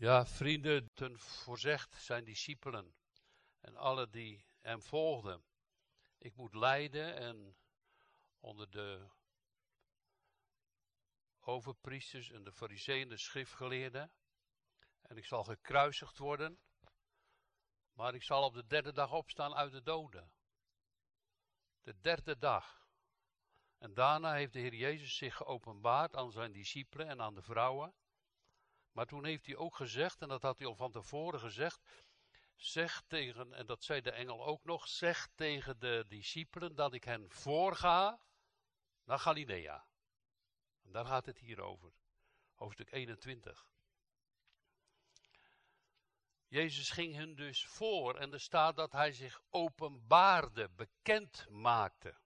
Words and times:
Ja, 0.00 0.26
vrienden, 0.26 0.90
ten 0.94 1.18
voorzegt 1.18 1.94
zijn 1.94 2.24
discipelen 2.24 2.94
en 3.60 3.76
alle 3.76 4.08
die 4.08 4.44
hem 4.60 4.82
volgden. 4.82 5.44
Ik 6.18 6.36
moet 6.36 6.54
lijden 6.54 7.16
en 7.16 7.56
onder 8.40 8.70
de 8.70 9.08
overpriesters 11.40 12.30
en 12.30 12.44
de 12.44 12.52
fariseeën 12.52 13.02
en 13.02 13.08
de 13.08 13.16
schriftgeleerden. 13.16 14.12
En 15.02 15.16
ik 15.16 15.24
zal 15.24 15.44
gekruisigd 15.44 16.18
worden, 16.18 16.58
maar 17.92 18.14
ik 18.14 18.22
zal 18.22 18.44
op 18.44 18.54
de 18.54 18.66
derde 18.66 18.92
dag 18.92 19.12
opstaan 19.12 19.54
uit 19.54 19.72
de 19.72 19.82
doden. 19.82 20.32
De 21.82 22.00
derde 22.00 22.38
dag. 22.38 22.88
En 23.78 23.94
daarna 23.94 24.34
heeft 24.34 24.52
de 24.52 24.58
Heer 24.58 24.74
Jezus 24.74 25.16
zich 25.16 25.36
geopenbaard 25.36 26.16
aan 26.16 26.32
zijn 26.32 26.52
discipelen 26.52 27.08
en 27.08 27.20
aan 27.20 27.34
de 27.34 27.42
vrouwen. 27.42 27.94
Maar 28.92 29.06
toen 29.06 29.24
heeft 29.24 29.46
hij 29.46 29.56
ook 29.56 29.76
gezegd, 29.76 30.22
en 30.22 30.28
dat 30.28 30.42
had 30.42 30.58
hij 30.58 30.66
al 30.66 30.74
van 30.74 30.92
tevoren 30.92 31.40
gezegd, 31.40 31.80
zeg 32.56 33.02
tegen, 33.06 33.52
en 33.52 33.66
dat 33.66 33.84
zei 33.84 34.00
de 34.00 34.10
engel 34.10 34.44
ook 34.44 34.64
nog, 34.64 34.88
zeg 34.88 35.28
tegen 35.34 35.78
de 35.78 36.04
discipelen 36.08 36.74
dat 36.74 36.94
ik 36.94 37.04
hen 37.04 37.30
voorga 37.30 38.20
naar 39.04 39.18
Galilea. 39.18 39.86
En 40.82 40.92
daar 40.92 41.06
gaat 41.06 41.26
het 41.26 41.38
hier 41.38 41.60
over. 41.60 41.92
Hoofdstuk 42.54 42.92
21. 42.92 43.66
Jezus 46.46 46.90
ging 46.90 47.14
hun 47.14 47.34
dus 47.34 47.66
voor 47.66 48.16
en 48.16 48.32
er 48.32 48.40
staat 48.40 48.76
dat 48.76 48.92
hij 48.92 49.12
zich 49.12 49.40
openbaarde, 49.50 50.68
bekend 50.68 51.46
maakte. 51.48 52.16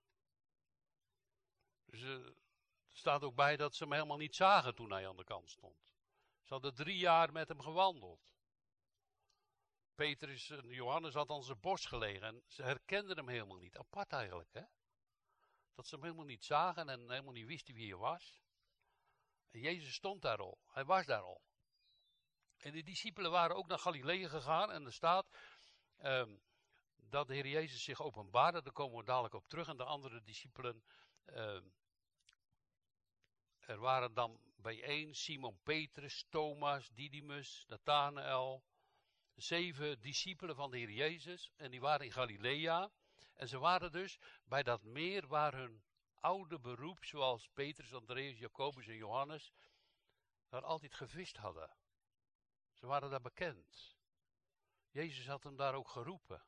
Dus 1.85 2.01
uh, 2.01 2.27
er 2.27 2.35
staat 2.89 3.23
ook 3.23 3.35
bij 3.35 3.57
dat 3.57 3.75
ze 3.75 3.83
hem 3.83 3.93
helemaal 3.93 4.17
niet 4.17 4.35
zagen 4.35 4.75
toen 4.75 4.91
hij 4.91 5.09
aan 5.09 5.17
de 5.17 5.25
kant 5.25 5.51
stond. 5.51 5.92
Ze 6.53 6.59
hadden 6.59 6.85
drie 6.85 6.99
jaar 6.99 7.33
met 7.33 7.49
hem 7.49 7.61
gewandeld. 7.61 8.21
Petrus 9.95 10.51
en 10.51 10.69
Johannes 10.69 11.15
had 11.15 11.31
aan 11.31 11.43
zijn 11.43 11.61
borst 11.61 11.87
gelegen 11.87 12.23
en 12.23 12.43
ze 12.47 12.63
herkenden 12.63 13.17
hem 13.17 13.29
helemaal 13.29 13.57
niet. 13.57 13.77
Apart 13.77 14.13
eigenlijk, 14.13 14.53
hè? 14.53 14.63
Dat 15.75 15.87
ze 15.87 15.95
hem 15.95 16.05
helemaal 16.05 16.25
niet 16.25 16.45
zagen 16.45 16.89
en 16.89 17.01
helemaal 17.01 17.33
niet 17.33 17.47
wisten 17.47 17.75
wie 17.75 17.89
hij 17.89 17.97
was. 17.97 18.43
En 19.51 19.61
Jezus 19.61 19.95
stond 19.95 20.23
daar 20.23 20.39
al. 20.39 20.59
Hij 20.67 20.85
was 20.85 21.07
daar 21.07 21.23
al. 21.23 21.43
En 22.57 22.73
de 22.73 22.83
discipelen 22.83 23.31
waren 23.31 23.57
ook 23.57 23.67
naar 23.67 23.79
Galilea 23.79 24.29
gegaan 24.29 24.71
en 24.71 24.85
er 24.85 24.93
staat 24.93 25.27
um, 25.99 26.43
dat 26.97 27.27
de 27.27 27.35
Heer 27.35 27.47
Jezus 27.47 27.85
zich 27.85 28.03
openbaarde. 28.03 28.63
Daar 28.63 28.73
komen 28.73 28.99
we 28.99 29.05
dadelijk 29.05 29.35
op 29.35 29.49
terug. 29.49 29.69
En 29.69 29.77
de 29.77 29.85
andere 29.85 30.23
discipelen, 30.23 30.85
um, 31.27 31.75
er 33.67 33.79
waren 33.79 34.15
dan 34.15 34.41
bijeen 34.57 35.15
Simon 35.15 35.61
Petrus, 35.63 36.27
Thomas, 36.29 36.89
Didymus, 36.89 37.65
Nathanael. 37.69 38.65
Zeven 39.35 40.01
discipelen 40.01 40.57
van 40.57 40.71
de 40.71 40.79
Heer 40.79 40.91
Jezus. 40.91 41.53
En 41.57 41.71
die 41.71 41.81
waren 41.81 42.07
in 42.07 42.13
Galilea. 42.13 42.91
En 43.35 43.49
ze 43.49 43.59
waren 43.59 43.93
dus 43.93 44.19
bij 44.45 44.63
dat 44.63 44.83
meer 44.83 45.27
waar 45.27 45.55
hun 45.55 45.83
oude 46.15 46.59
beroep, 46.59 47.05
zoals 47.05 47.49
Petrus, 47.49 47.95
Andreas, 47.95 48.39
Jacobus 48.39 48.87
en 48.87 48.97
Johannes, 48.97 49.53
daar 50.49 50.65
altijd 50.65 50.95
gevist 50.95 51.37
hadden. 51.37 51.77
Ze 52.73 52.87
waren 52.87 53.11
daar 53.11 53.21
bekend. 53.21 53.97
Jezus 54.91 55.27
had 55.27 55.43
hem 55.43 55.57
daar 55.57 55.75
ook 55.75 55.89
geroepen. 55.89 56.45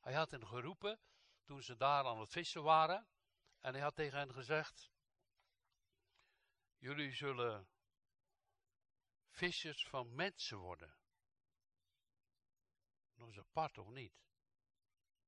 Hij 0.00 0.14
had 0.14 0.30
hen 0.30 0.46
geroepen 0.46 1.00
toen 1.44 1.62
ze 1.62 1.76
daar 1.76 2.04
aan 2.04 2.20
het 2.20 2.32
vissen 2.32 2.62
waren. 2.62 3.08
En 3.60 3.72
hij 3.72 3.82
had 3.82 3.94
tegen 3.94 4.18
hen 4.18 4.32
gezegd: 4.32 4.90
Jullie 6.78 7.12
zullen 7.12 7.68
vissers 9.28 9.86
van 9.86 10.14
mensen 10.14 10.58
worden. 10.58 10.96
Nog 13.14 13.28
eens 13.28 13.38
apart 13.38 13.78
of 13.78 13.88
niet? 13.88 14.14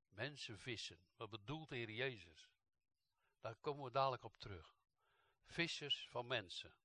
Mensen 0.09 0.59
vissen. 0.59 1.01
Wat 1.17 1.31
bedoelt 1.31 1.69
de 1.69 1.77
Heer 1.77 1.91
Jezus? 1.91 2.49
Daar 3.41 3.57
komen 3.57 3.85
we 3.85 3.91
dadelijk 3.91 4.25
op 4.25 4.39
terug. 4.39 4.77
Vissers 5.45 6.09
van 6.11 6.27
mensen. 6.27 6.77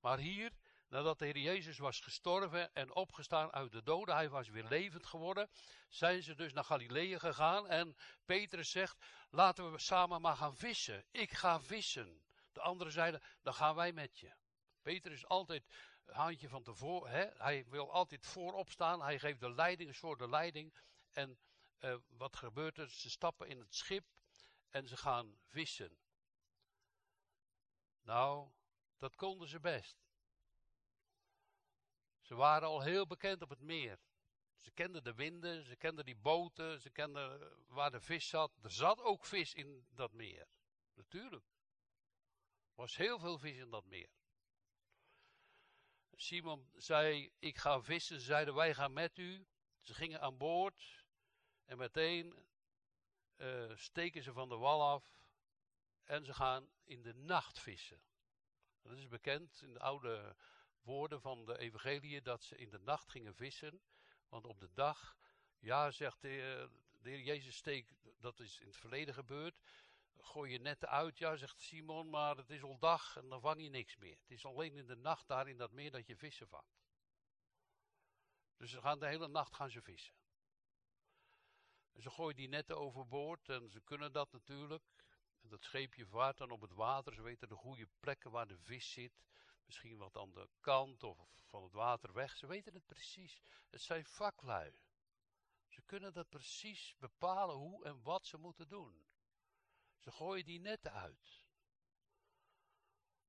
Maar 0.00 0.18
hier 0.18 0.52
nadat 0.88 1.18
de 1.18 1.24
Heer 1.24 1.38
Jezus 1.38 1.78
was 1.78 2.00
gestorven 2.00 2.74
en 2.74 2.94
opgestaan 2.94 3.52
uit 3.52 3.72
de 3.72 3.82
doden, 3.82 4.14
hij 4.14 4.28
was 4.28 4.48
weer 4.48 4.64
levend 4.64 5.06
geworden, 5.06 5.50
zijn 5.88 6.22
ze 6.22 6.34
dus 6.34 6.52
naar 6.52 6.64
Galilea 6.64 7.18
gegaan 7.18 7.68
en 7.68 7.96
Petrus 8.24 8.70
zegt, 8.70 8.96
laten 9.30 9.72
we 9.72 9.78
samen 9.78 10.20
maar 10.20 10.36
gaan 10.36 10.56
vissen. 10.56 11.04
Ik 11.10 11.30
ga 11.30 11.60
vissen. 11.60 12.27
De 12.58 12.64
anderen 12.64 12.92
zeiden, 12.92 13.22
dan 13.42 13.54
gaan 13.54 13.74
wij 13.74 13.92
met 13.92 14.18
je. 14.18 14.34
Petrus 14.82 15.12
is 15.12 15.26
altijd 15.26 15.64
handje 16.04 16.48
van 16.48 16.62
tevoren, 16.62 17.10
hè? 17.10 17.26
hij 17.44 17.64
wil 17.68 17.92
altijd 17.92 18.26
voorop 18.26 18.70
staan, 18.70 19.02
hij 19.02 19.18
geeft 19.18 19.40
de 19.40 19.54
leiding, 19.54 19.88
een 19.88 19.94
soort 19.94 20.18
de 20.18 20.28
leiding. 20.28 20.74
En 21.12 21.38
uh, 21.80 21.96
wat 22.08 22.36
gebeurt 22.36 22.78
er? 22.78 22.90
Ze 22.90 23.10
stappen 23.10 23.48
in 23.48 23.58
het 23.58 23.74
schip 23.74 24.04
en 24.68 24.88
ze 24.88 24.96
gaan 24.96 25.38
vissen. 25.44 25.98
Nou, 28.02 28.50
dat 28.96 29.16
konden 29.16 29.48
ze 29.48 29.60
best. 29.60 29.96
Ze 32.20 32.34
waren 32.34 32.68
al 32.68 32.80
heel 32.80 33.06
bekend 33.06 33.42
op 33.42 33.48
het 33.48 33.60
meer. 33.60 33.98
Ze 34.56 34.70
kenden 34.70 35.04
de 35.04 35.14
winden, 35.14 35.64
ze 35.64 35.76
kenden 35.76 36.04
die 36.04 36.16
boten, 36.16 36.80
ze 36.80 36.90
kenden 36.90 37.52
waar 37.66 37.90
de 37.90 38.00
vis 38.00 38.28
zat. 38.28 38.52
Er 38.62 38.70
zat 38.70 39.00
ook 39.00 39.24
vis 39.24 39.54
in 39.54 39.86
dat 39.90 40.12
meer. 40.12 40.46
Natuurlijk. 40.94 41.57
Was 42.78 42.96
heel 42.96 43.18
veel 43.18 43.38
vis 43.38 43.56
in 43.56 43.70
dat 43.70 43.84
meer. 43.84 44.08
Simon 46.14 46.70
zei, 46.76 47.32
ik 47.38 47.58
ga 47.58 47.82
vissen. 47.82 48.20
Ze 48.20 48.26
zeiden, 48.26 48.54
wij 48.54 48.74
gaan 48.74 48.92
met 48.92 49.18
u. 49.18 49.46
Ze 49.80 49.94
gingen 49.94 50.20
aan 50.20 50.36
boord. 50.36 51.04
En 51.64 51.78
meteen 51.78 52.46
uh, 53.36 53.76
steken 53.76 54.22
ze 54.22 54.32
van 54.32 54.48
de 54.48 54.56
wal 54.56 54.82
af. 54.82 55.22
En 56.04 56.24
ze 56.24 56.34
gaan 56.34 56.70
in 56.84 57.02
de 57.02 57.14
nacht 57.14 57.58
vissen. 57.58 58.02
Dat 58.82 58.96
is 58.96 59.08
bekend 59.08 59.62
in 59.62 59.72
de 59.72 59.80
oude 59.80 60.36
woorden 60.80 61.20
van 61.20 61.44
de 61.44 61.58
evangelie 61.58 62.22
dat 62.22 62.42
ze 62.42 62.56
in 62.56 62.70
de 62.70 62.78
nacht 62.78 63.10
gingen 63.10 63.34
vissen. 63.34 63.82
Want 64.28 64.44
op 64.44 64.58
de 64.60 64.72
dag, 64.72 65.16
ja, 65.58 65.90
zegt 65.90 66.20
de, 66.20 66.68
de 66.98 67.08
heer 67.10 67.20
Jezus, 67.20 67.56
steek, 67.56 67.94
dat 68.18 68.40
is 68.40 68.58
in 68.60 68.66
het 68.66 68.76
verleden 68.76 69.14
gebeurd. 69.14 69.60
Gooi 70.22 70.52
je 70.52 70.58
netten 70.58 70.88
uit, 70.88 71.18
ja, 71.18 71.36
zegt 71.36 71.60
Simon, 71.60 72.10
maar 72.10 72.36
het 72.36 72.50
is 72.50 72.62
al 72.62 72.78
dag 72.78 73.16
en 73.16 73.28
dan 73.28 73.40
vang 73.40 73.62
je 73.62 73.68
niks 73.68 73.96
meer. 73.96 74.18
Het 74.20 74.30
is 74.30 74.44
alleen 74.44 74.74
in 74.74 74.86
de 74.86 74.96
nacht 74.96 75.28
daar 75.28 75.48
in 75.48 75.56
dat 75.56 75.72
meer 75.72 75.90
dat 75.90 76.06
je 76.06 76.16
vissen 76.16 76.48
vangt. 76.48 76.78
Dus 78.56 78.70
ze 78.70 78.80
gaan 78.80 78.98
de 78.98 79.06
hele 79.06 79.28
nacht 79.28 79.54
gaan 79.54 79.70
ze 79.70 79.82
vissen. 79.82 80.14
En 81.92 82.02
ze 82.02 82.10
gooien 82.10 82.36
die 82.36 82.48
netten 82.48 82.78
overboord 82.78 83.48
en 83.48 83.70
ze 83.70 83.80
kunnen 83.80 84.12
dat 84.12 84.32
natuurlijk. 84.32 84.84
En 85.40 85.48
dat 85.48 85.64
scheepje 85.64 86.06
vaart 86.06 86.36
dan 86.36 86.50
op 86.50 86.60
het 86.60 86.72
water. 86.72 87.14
Ze 87.14 87.22
weten 87.22 87.48
de 87.48 87.54
goede 87.54 87.88
plekken 88.00 88.30
waar 88.30 88.46
de 88.46 88.58
vis 88.58 88.92
zit. 88.92 89.12
Misschien 89.64 89.96
wat 89.96 90.16
aan 90.16 90.32
de 90.32 90.48
kant 90.60 91.02
of 91.02 91.18
van 91.46 91.62
het 91.62 91.72
water 91.72 92.12
weg. 92.12 92.36
Ze 92.36 92.46
weten 92.46 92.74
het 92.74 92.86
precies. 92.86 93.40
Het 93.70 93.82
zijn 93.82 94.04
vaklui. 94.04 94.78
Ze 95.68 95.82
kunnen 95.82 96.12
dat 96.12 96.28
precies 96.28 96.94
bepalen 96.98 97.56
hoe 97.56 97.84
en 97.84 98.02
wat 98.02 98.26
ze 98.26 98.38
moeten 98.38 98.68
doen. 98.68 99.06
Ze 99.98 100.10
gooien 100.10 100.44
die 100.44 100.60
netten 100.60 100.92
uit. 100.92 101.46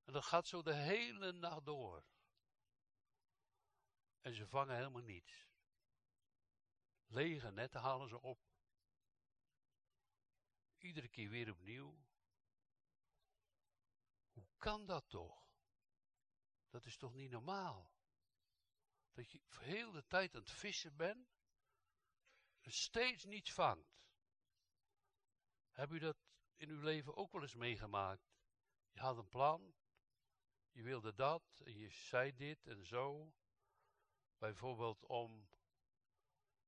En 0.03 0.13
dat 0.13 0.25
gaat 0.25 0.47
zo 0.47 0.61
de 0.61 0.73
hele 0.73 1.31
nacht 1.31 1.65
door. 1.65 2.05
En 4.21 4.33
ze 4.33 4.47
vangen 4.47 4.75
helemaal 4.75 5.01
niets. 5.01 5.47
Lege 7.07 7.51
netten 7.51 7.81
halen 7.81 8.09
ze 8.09 8.21
op. 8.21 8.39
Iedere 10.77 11.07
keer 11.07 11.29
weer 11.29 11.51
opnieuw. 11.51 12.05
Hoe 14.31 14.47
kan 14.57 14.85
dat 14.85 15.09
toch? 15.09 15.47
Dat 16.69 16.85
is 16.85 16.97
toch 16.97 17.13
niet 17.13 17.31
normaal? 17.31 17.93
Dat 19.11 19.31
je 19.31 19.41
heel 19.47 19.91
de 19.91 20.05
tijd 20.07 20.35
aan 20.35 20.41
het 20.41 20.51
vissen 20.51 20.95
bent 20.95 21.29
en 22.61 22.71
steeds 22.71 23.23
niets 23.23 23.53
vangt. 23.53 23.97
Heb 25.71 25.91
u 25.91 25.99
dat 25.99 26.28
in 26.59 26.69
uw 26.69 26.81
leven 26.81 27.15
ook 27.15 27.31
wel 27.31 27.41
eens 27.41 27.55
meegemaakt? 27.55 28.31
Je 28.91 28.99
had 28.99 29.17
een 29.17 29.27
plan, 29.27 29.73
je 30.71 30.83
wilde 30.83 31.13
dat 31.13 31.61
en 31.63 31.77
je 31.77 31.89
zei 31.89 32.35
dit 32.35 32.67
en 32.67 32.85
zo. 32.85 33.33
Bijvoorbeeld 34.37 35.05
om 35.05 35.49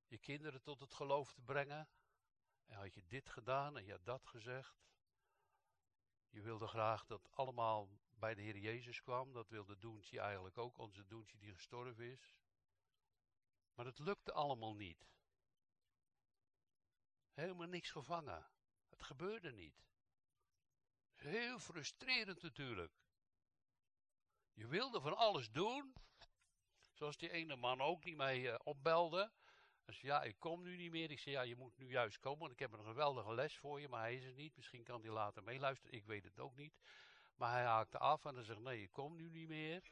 je 0.08 0.18
kinderen 0.18 0.62
tot 0.62 0.80
het 0.80 0.94
geloof 0.94 1.34
te 1.34 1.42
brengen. 1.42 1.90
En 2.66 2.78
had 2.78 2.94
je 2.94 3.06
dit 3.06 3.30
gedaan 3.30 3.78
en 3.78 3.86
je 3.86 3.92
had 3.92 4.06
dat 4.06 4.28
gezegd. 4.28 4.82
Je 6.30 6.42
wilde 6.42 6.68
graag 6.68 7.06
dat 7.06 7.32
allemaal 7.32 7.90
bij 8.10 8.36
de 8.36 8.42
Heer 8.42 8.58
Jezus 8.58 9.02
kwam. 9.02 9.34
Dat 9.34 9.50
wilde 9.50 9.78
Doentje 9.78 10.20
eigenlijk 10.20 10.58
ook, 10.58 10.78
onze 10.78 11.06
Doentje 11.06 11.38
die 11.38 11.54
gestorven 11.54 12.12
is. 12.12 12.36
Maar 13.74 13.86
het 13.86 14.00
lukte 14.00 14.32
allemaal 14.32 14.76
niet. 14.76 15.10
Helemaal 17.34 17.68
niks 17.68 17.92
gevangen. 17.92 18.50
Gebeurde 19.03 19.51
niet. 19.51 19.83
Heel 21.15 21.59
frustrerend 21.59 22.42
natuurlijk. 22.42 22.94
Je 24.53 24.68
wilde 24.68 25.01
van 25.01 25.18
alles 25.18 25.51
doen. 25.51 25.94
Zoals 26.92 27.18
die 27.18 27.31
ene 27.31 27.56
man 27.56 27.81
ook 27.81 28.03
die 28.03 28.15
mij 28.15 28.39
uh, 28.39 28.56
opbelde. 28.63 29.31
Dus 29.86 30.01
ja, 30.01 30.21
ik 30.21 30.39
kom 30.39 30.63
nu 30.63 30.75
niet 30.75 30.92
meer. 30.92 31.12
Ik 31.12 31.19
zei, 31.19 31.36
ja, 31.36 31.42
je 31.42 31.56
moet 31.56 31.77
nu 31.77 31.89
juist 31.89 32.19
komen, 32.19 32.39
want 32.39 32.51
ik 32.51 32.59
heb 32.59 32.71
een 32.71 32.83
geweldige 32.83 33.33
les 33.33 33.57
voor 33.57 33.81
je, 33.81 33.88
maar 33.88 34.01
hij 34.01 34.15
is 34.15 34.24
er 34.24 34.33
niet. 34.33 34.56
Misschien 34.56 34.83
kan 34.83 35.01
hij 35.01 35.12
later 35.12 35.44
meeluisteren, 35.44 35.98
ik 35.98 36.06
weet 36.06 36.24
het 36.24 36.39
ook 36.39 36.56
niet. 36.56 36.74
Maar 37.36 37.51
hij 37.51 37.63
haakte 37.63 37.98
af 37.98 38.25
en 38.25 38.36
hij 38.36 38.44
zegt, 38.44 38.59
nee, 38.59 38.80
je 38.80 38.89
komt 38.89 39.18
nu 39.18 39.30
niet 39.30 39.48
meer. 39.48 39.83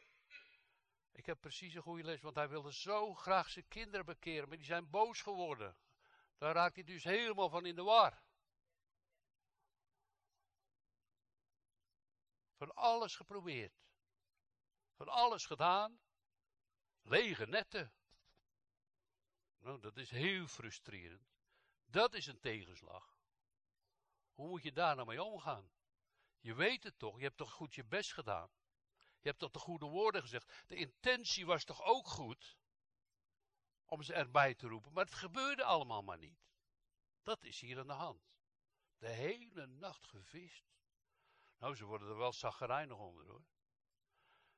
Ik 1.11 1.25
heb 1.25 1.41
precies 1.41 1.73
een 1.73 1.81
goede 1.81 2.03
les, 2.03 2.21
want 2.21 2.35
hij 2.35 2.49
wilde 2.49 2.73
zo 2.73 3.13
graag 3.13 3.49
zijn 3.49 3.67
kinderen 3.67 4.05
bekeren, 4.05 4.47
maar 4.47 4.57
die 4.57 4.65
zijn 4.65 4.89
boos 4.89 5.21
geworden. 5.21 5.77
Daar 6.37 6.53
raakt 6.53 6.75
hij 6.75 6.83
dus 6.83 7.03
helemaal 7.03 7.49
van 7.49 7.65
in 7.65 7.75
de 7.75 7.83
war. 7.83 8.21
Van 12.59 12.75
alles 12.75 13.15
geprobeerd. 13.15 13.73
Van 14.93 15.07
alles 15.07 15.45
gedaan. 15.45 15.99
Lege 17.01 17.45
netten. 17.45 17.93
Nou, 19.57 19.79
dat 19.79 19.97
is 19.97 20.09
heel 20.09 20.47
frustrerend. 20.47 21.29
Dat 21.85 22.13
is 22.13 22.27
een 22.27 22.39
tegenslag. 22.39 23.17
Hoe 24.33 24.47
moet 24.47 24.63
je 24.63 24.71
daar 24.71 24.95
nou 24.95 25.07
mee 25.07 25.23
omgaan? 25.23 25.71
Je 26.39 26.53
weet 26.53 26.83
het 26.83 26.99
toch, 26.99 27.17
je 27.17 27.23
hebt 27.23 27.37
toch 27.37 27.51
goed 27.51 27.75
je 27.75 27.85
best 27.85 28.13
gedaan. 28.13 28.51
Je 28.97 29.27
hebt 29.27 29.39
toch 29.39 29.51
de 29.51 29.59
goede 29.59 29.85
woorden 29.85 30.21
gezegd. 30.21 30.63
De 30.67 30.75
intentie 30.75 31.45
was 31.45 31.63
toch 31.63 31.81
ook 31.81 32.07
goed 32.07 32.57
om 33.85 34.03
ze 34.03 34.13
erbij 34.13 34.55
te 34.55 34.67
roepen, 34.67 34.93
maar 34.93 35.05
het 35.05 35.13
gebeurde 35.13 35.63
allemaal 35.63 36.03
maar 36.03 36.17
niet. 36.17 36.39
Dat 37.23 37.43
is 37.43 37.59
hier 37.59 37.79
aan 37.79 37.87
de 37.87 37.93
hand. 37.93 38.23
De 38.97 39.09
hele 39.09 39.67
nacht 39.67 40.07
gevist. 40.07 40.78
Nou, 41.59 41.75
ze 41.75 41.85
worden 41.85 42.07
er 42.07 42.17
wel 42.17 42.33
zaggerijnig 42.33 42.97
onder 42.97 43.25
hoor. 43.25 43.45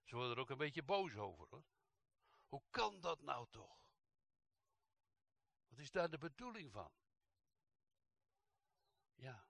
Ze 0.03 0.15
worden 0.15 0.36
er 0.36 0.42
ook 0.42 0.50
een 0.50 0.57
beetje 0.57 0.83
boos 0.83 1.15
over 1.15 1.48
hoor. 1.50 1.63
Hoe 2.48 2.63
kan 2.69 3.01
dat 3.01 3.21
nou 3.21 3.48
toch? 3.50 3.80
Wat 5.68 5.80
is 5.80 5.92
daar 5.92 6.09
de 6.09 6.18
bedoeling 6.18 6.71
van? 6.71 6.92
Ja. 9.15 9.45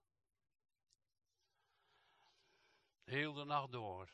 Heel 3.04 3.34
de 3.34 3.44
nacht 3.44 3.72
door. 3.72 4.12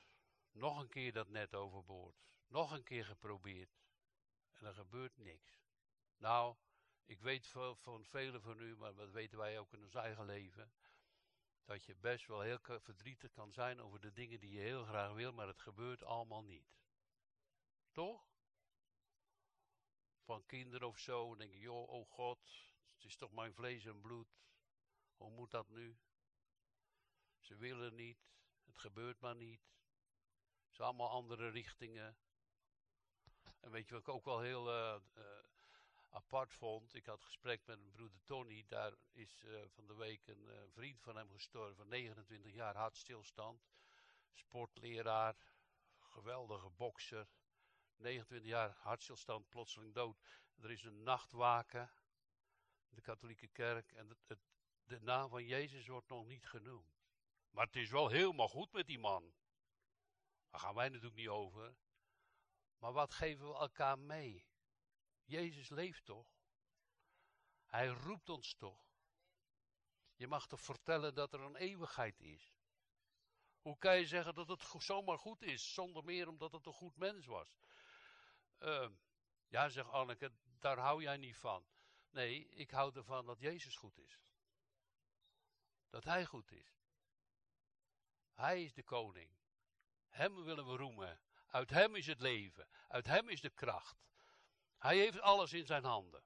Nog 0.51 0.79
een 0.79 0.89
keer 0.89 1.13
dat 1.13 1.27
net 1.27 1.55
overboord. 1.55 2.25
Nog 2.47 2.71
een 2.71 2.83
keer 2.83 3.05
geprobeerd. 3.05 3.79
En 4.51 4.65
er 4.65 4.73
gebeurt 4.73 5.17
niks. 5.17 5.61
Nou, 6.17 6.55
ik 7.05 7.19
weet 7.19 7.47
van, 7.47 7.77
van 7.77 8.05
velen 8.05 8.41
van 8.41 8.59
u, 8.59 8.77
maar 8.77 8.95
dat 8.95 9.11
weten 9.11 9.37
wij 9.37 9.59
ook 9.59 9.73
in 9.73 9.83
ons 9.83 9.95
eigen 9.95 10.25
leven. 10.25 10.71
Dat 11.67 11.83
je 11.83 11.95
best 11.95 12.27
wel 12.27 12.41
heel 12.41 12.59
verdrietig 12.61 13.31
kan 13.31 13.51
zijn 13.51 13.81
over 13.81 13.99
de 13.99 14.13
dingen 14.13 14.39
die 14.39 14.51
je 14.51 14.59
heel 14.59 14.83
graag 14.85 15.13
wil, 15.13 15.33
maar 15.33 15.47
het 15.47 15.59
gebeurt 15.59 16.03
allemaal 16.03 16.43
niet. 16.43 16.77
Toch? 17.91 18.29
Van 20.23 20.45
kinderen 20.45 20.87
of 20.87 20.97
zo, 20.97 21.35
denk 21.35 21.53
je, 21.53 21.59
joh, 21.59 21.89
oh 21.89 22.09
God, 22.09 22.39
het 22.85 23.03
is 23.03 23.15
toch 23.15 23.31
mijn 23.31 23.53
vlees 23.53 23.85
en 23.85 24.01
bloed. 24.01 24.39
Hoe 25.15 25.29
moet 25.29 25.51
dat 25.51 25.69
nu? 25.69 25.97
Ze 27.39 27.55
willen 27.55 27.95
niet, 27.95 28.19
het 28.65 28.77
gebeurt 28.77 29.19
maar 29.19 29.35
niet. 29.35 29.61
Het 30.65 30.75
zijn 30.75 30.87
allemaal 30.87 31.09
andere 31.09 31.49
richtingen. 31.49 32.17
En 33.59 33.71
weet 33.71 33.87
je 33.87 33.93
wat 33.93 34.01
ik 34.01 34.13
ook 34.13 34.25
wel 34.25 34.39
heel 34.39 34.69
uh, 34.69 35.01
uh, 35.17 35.23
apart 36.09 36.53
vond? 36.53 36.93
Ik 36.93 37.05
had 37.05 37.23
gesprek 37.23 37.65
met 37.65 37.91
broeder 37.91 38.23
Tony. 38.23 38.65
Daar 38.67 38.93
is 39.11 39.43
uh, 39.43 39.61
van 39.67 39.87
de 39.87 39.95
week 39.95 40.27
een 40.27 40.47
vriend 40.71 41.01
van 41.01 41.15
hem 41.15 41.29
gestorven. 41.29 41.87
29 41.87 42.53
jaar 42.53 42.75
hartstilstand. 42.75 43.67
Sportleraar. 44.33 45.35
Geweldige 45.99 46.69
bokser. 46.69 47.27
29 47.97 48.49
jaar 48.49 48.69
hartstilstand, 48.69 49.49
plotseling 49.49 49.93
dood. 49.93 50.17
Er 50.61 50.71
is 50.71 50.83
een 50.83 51.03
nachtwaken. 51.03 51.91
De 52.89 53.01
katholieke 53.01 53.47
kerk. 53.47 53.91
En 53.91 54.09
het, 54.09 54.23
het, 54.27 54.39
de 54.83 54.99
naam 54.99 55.29
van 55.29 55.45
Jezus 55.45 55.87
wordt 55.87 56.09
nog 56.09 56.25
niet 56.25 56.47
genoemd. 56.47 56.97
Maar 57.49 57.65
het 57.65 57.75
is 57.75 57.89
wel 57.89 58.07
helemaal 58.07 58.47
goed 58.47 58.71
met 58.71 58.87
die 58.87 58.99
man. 58.99 59.33
Daar 60.49 60.59
gaan 60.59 60.75
wij 60.75 60.89
natuurlijk 60.89 61.15
niet 61.15 61.27
over. 61.27 61.75
Maar 62.79 62.91
wat 62.91 63.13
geven 63.13 63.47
we 63.47 63.55
elkaar 63.55 63.99
mee? 63.99 64.45
Jezus 65.27 65.69
leeft 65.69 66.05
toch? 66.05 66.27
Hij 67.65 67.87
roept 67.87 68.29
ons 68.29 68.55
toch? 68.55 68.87
Je 70.15 70.27
mag 70.27 70.47
toch 70.47 70.61
vertellen 70.61 71.13
dat 71.13 71.33
er 71.33 71.41
een 71.41 71.55
eeuwigheid 71.55 72.19
is? 72.19 72.55
Hoe 73.61 73.77
kan 73.77 73.97
je 73.97 74.05
zeggen 74.05 74.35
dat 74.35 74.47
het 74.47 74.63
zomaar 74.77 75.17
goed 75.17 75.41
is, 75.41 75.73
zonder 75.73 76.03
meer 76.03 76.27
omdat 76.27 76.51
het 76.51 76.65
een 76.65 76.73
goed 76.73 76.95
mens 76.95 77.25
was? 77.25 77.57
Uh, 78.59 78.89
ja, 79.47 79.69
zegt 79.69 79.89
Anneke, 79.89 80.31
daar 80.59 80.77
hou 80.77 81.01
jij 81.01 81.17
niet 81.17 81.37
van. 81.37 81.65
Nee, 82.09 82.49
ik 82.49 82.71
hou 82.71 82.95
ervan 82.95 83.25
dat 83.25 83.39
Jezus 83.39 83.75
goed 83.75 83.97
is. 83.97 84.19
Dat 85.89 86.03
Hij 86.03 86.25
goed 86.25 86.51
is. 86.51 86.79
Hij 88.33 88.63
is 88.63 88.73
de 88.73 88.83
koning. 88.83 89.37
Hem 90.07 90.43
willen 90.43 90.67
we 90.67 90.75
roemen. 90.75 91.19
Uit 91.47 91.69
Hem 91.69 91.95
is 91.95 92.07
het 92.07 92.19
leven. 92.19 92.67
Uit 92.87 93.05
Hem 93.05 93.29
is 93.29 93.41
de 93.41 93.49
kracht. 93.49 94.05
Hij 94.77 94.97
heeft 94.97 95.19
alles 95.19 95.53
in 95.53 95.65
zijn 95.65 95.83
handen. 95.83 96.23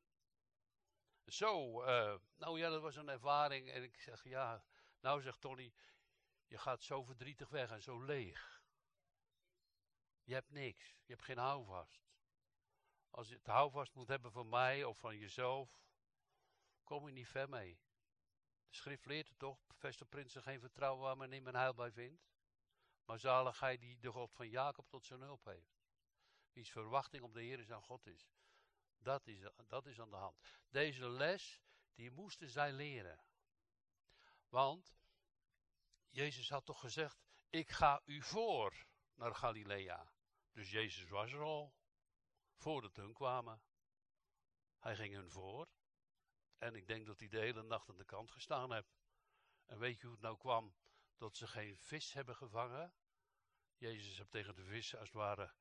Zo, 1.25 1.81
uh, 1.81 2.15
nou 2.36 2.59
ja, 2.59 2.69
dat 2.69 2.81
was 2.81 2.95
een 2.95 3.09
ervaring. 3.09 3.69
En 3.69 3.83
ik 3.83 4.00
zeg, 4.00 4.24
ja, 4.24 4.63
nou 5.00 5.21
zegt 5.21 5.42
Tony, 5.42 5.74
je 6.48 6.57
gaat 6.57 6.83
zo 6.83 7.03
verdrietig 7.03 7.50
weg 7.50 7.71
en 7.71 7.81
zo 7.81 8.00
leeg. 8.03 8.63
Je 10.24 10.33
hebt 10.33 10.51
niks. 10.51 10.89
Je 11.06 11.13
hebt 11.13 11.25
geen 11.25 11.38
houvast. 11.38 12.09
Als 13.09 13.27
je 13.27 13.36
het 13.36 13.48
houvast 13.48 13.94
moet 13.94 14.07
hebben 14.07 14.31
van 14.31 14.50
mij 14.50 14.83
of 14.83 14.97
van 14.97 15.18
jezelf, 15.18 15.81
kom 16.83 17.06
je 17.06 17.13
niet 17.13 17.27
ver 17.27 17.50
mee. 17.50 17.80
De 18.68 18.75
schrift 18.75 19.06
leert 19.06 19.27
het 19.27 19.39
toch, 19.39 19.65
bevestig 19.68 20.09
prinsen 20.09 20.44
geen 20.44 20.59
vertrouwen 20.59 21.04
waar 21.04 21.18
men 21.18 21.33
in 21.33 21.44
mijn 21.44 21.56
heil 21.56 21.74
bij 21.74 21.92
vindt. 21.92 22.30
Maar 23.06 23.19
zalig 23.19 23.59
hij 23.59 23.77
die 23.77 24.00
de 24.00 24.12
God 24.12 24.33
van 24.33 24.50
Jacob 24.50 24.89
tot 24.89 25.06
zijn 25.06 25.21
hulp 25.21 25.45
heeft. 25.45 25.80
Wie's 26.51 26.71
verwachting 26.71 27.24
op 27.24 27.33
de 27.33 27.42
Heer 27.42 27.59
is 27.59 27.71
aan 27.71 27.81
God 27.81 28.06
is. 28.06 28.30
Dat 29.01 29.27
is, 29.27 29.50
dat 29.68 29.86
is 29.86 30.00
aan 30.00 30.09
de 30.09 30.15
hand. 30.15 30.38
Deze 30.69 31.09
les, 31.09 31.62
die 31.94 32.12
moesten 32.12 32.50
zij 32.50 32.71
leren. 32.71 33.24
Want, 34.50 34.95
Jezus 36.09 36.50
had 36.50 36.65
toch 36.65 36.80
gezegd, 36.80 37.21
ik 37.50 37.71
ga 37.71 38.01
u 38.06 38.21
voor 38.21 38.86
naar 39.15 39.36
Galilea. 39.36 40.12
Dus 40.51 40.71
Jezus 40.71 41.09
was 41.09 41.31
er 41.31 41.42
al, 41.42 41.75
voordat 42.56 42.95
hun 42.95 43.13
kwamen. 43.13 43.62
Hij 44.80 44.95
ging 44.95 45.14
hun 45.14 45.30
voor. 45.30 45.69
En 46.57 46.75
ik 46.75 46.87
denk 46.87 47.06
dat 47.06 47.19
hij 47.19 47.28
de 47.28 47.40
hele 47.40 47.64
nacht 47.64 47.90
aan 47.90 47.97
de 47.97 48.06
kant 48.06 48.31
gestaan 48.31 48.73
heeft. 48.73 48.99
En 49.66 49.80
weet 49.80 49.99
je 49.99 50.06
hoe 50.06 50.16
het 50.16 50.23
nou 50.23 50.37
kwam 50.37 50.75
dat 51.18 51.37
ze 51.37 51.47
geen 51.47 51.78
vis 51.78 52.14
hebben 52.14 52.35
gevangen? 52.35 52.94
Jezus 53.75 54.18
heeft 54.18 54.31
tegen 54.31 54.56
de 54.56 54.64
vissen 54.64 54.99
als 54.99 55.07
het 55.07 55.18
ware 55.18 55.54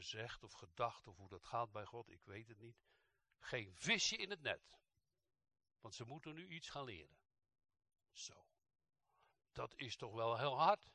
gezegd 0.00 0.42
of 0.42 0.52
gedacht 0.52 1.06
of 1.06 1.16
hoe 1.16 1.28
dat 1.28 1.44
gaat 1.44 1.72
bij 1.72 1.84
God, 1.84 2.08
ik 2.08 2.24
weet 2.24 2.48
het 2.48 2.58
niet. 2.58 2.76
Geen 3.38 3.74
visje 3.74 4.16
in 4.16 4.30
het 4.30 4.40
net. 4.40 4.70
Want 5.80 5.94
ze 5.94 6.04
moeten 6.04 6.34
nu 6.34 6.48
iets 6.48 6.68
gaan 6.68 6.84
leren. 6.84 7.18
Zo. 8.10 8.46
Dat 9.52 9.74
is 9.76 9.96
toch 9.96 10.14
wel 10.14 10.38
heel 10.38 10.58
hard. 10.58 10.90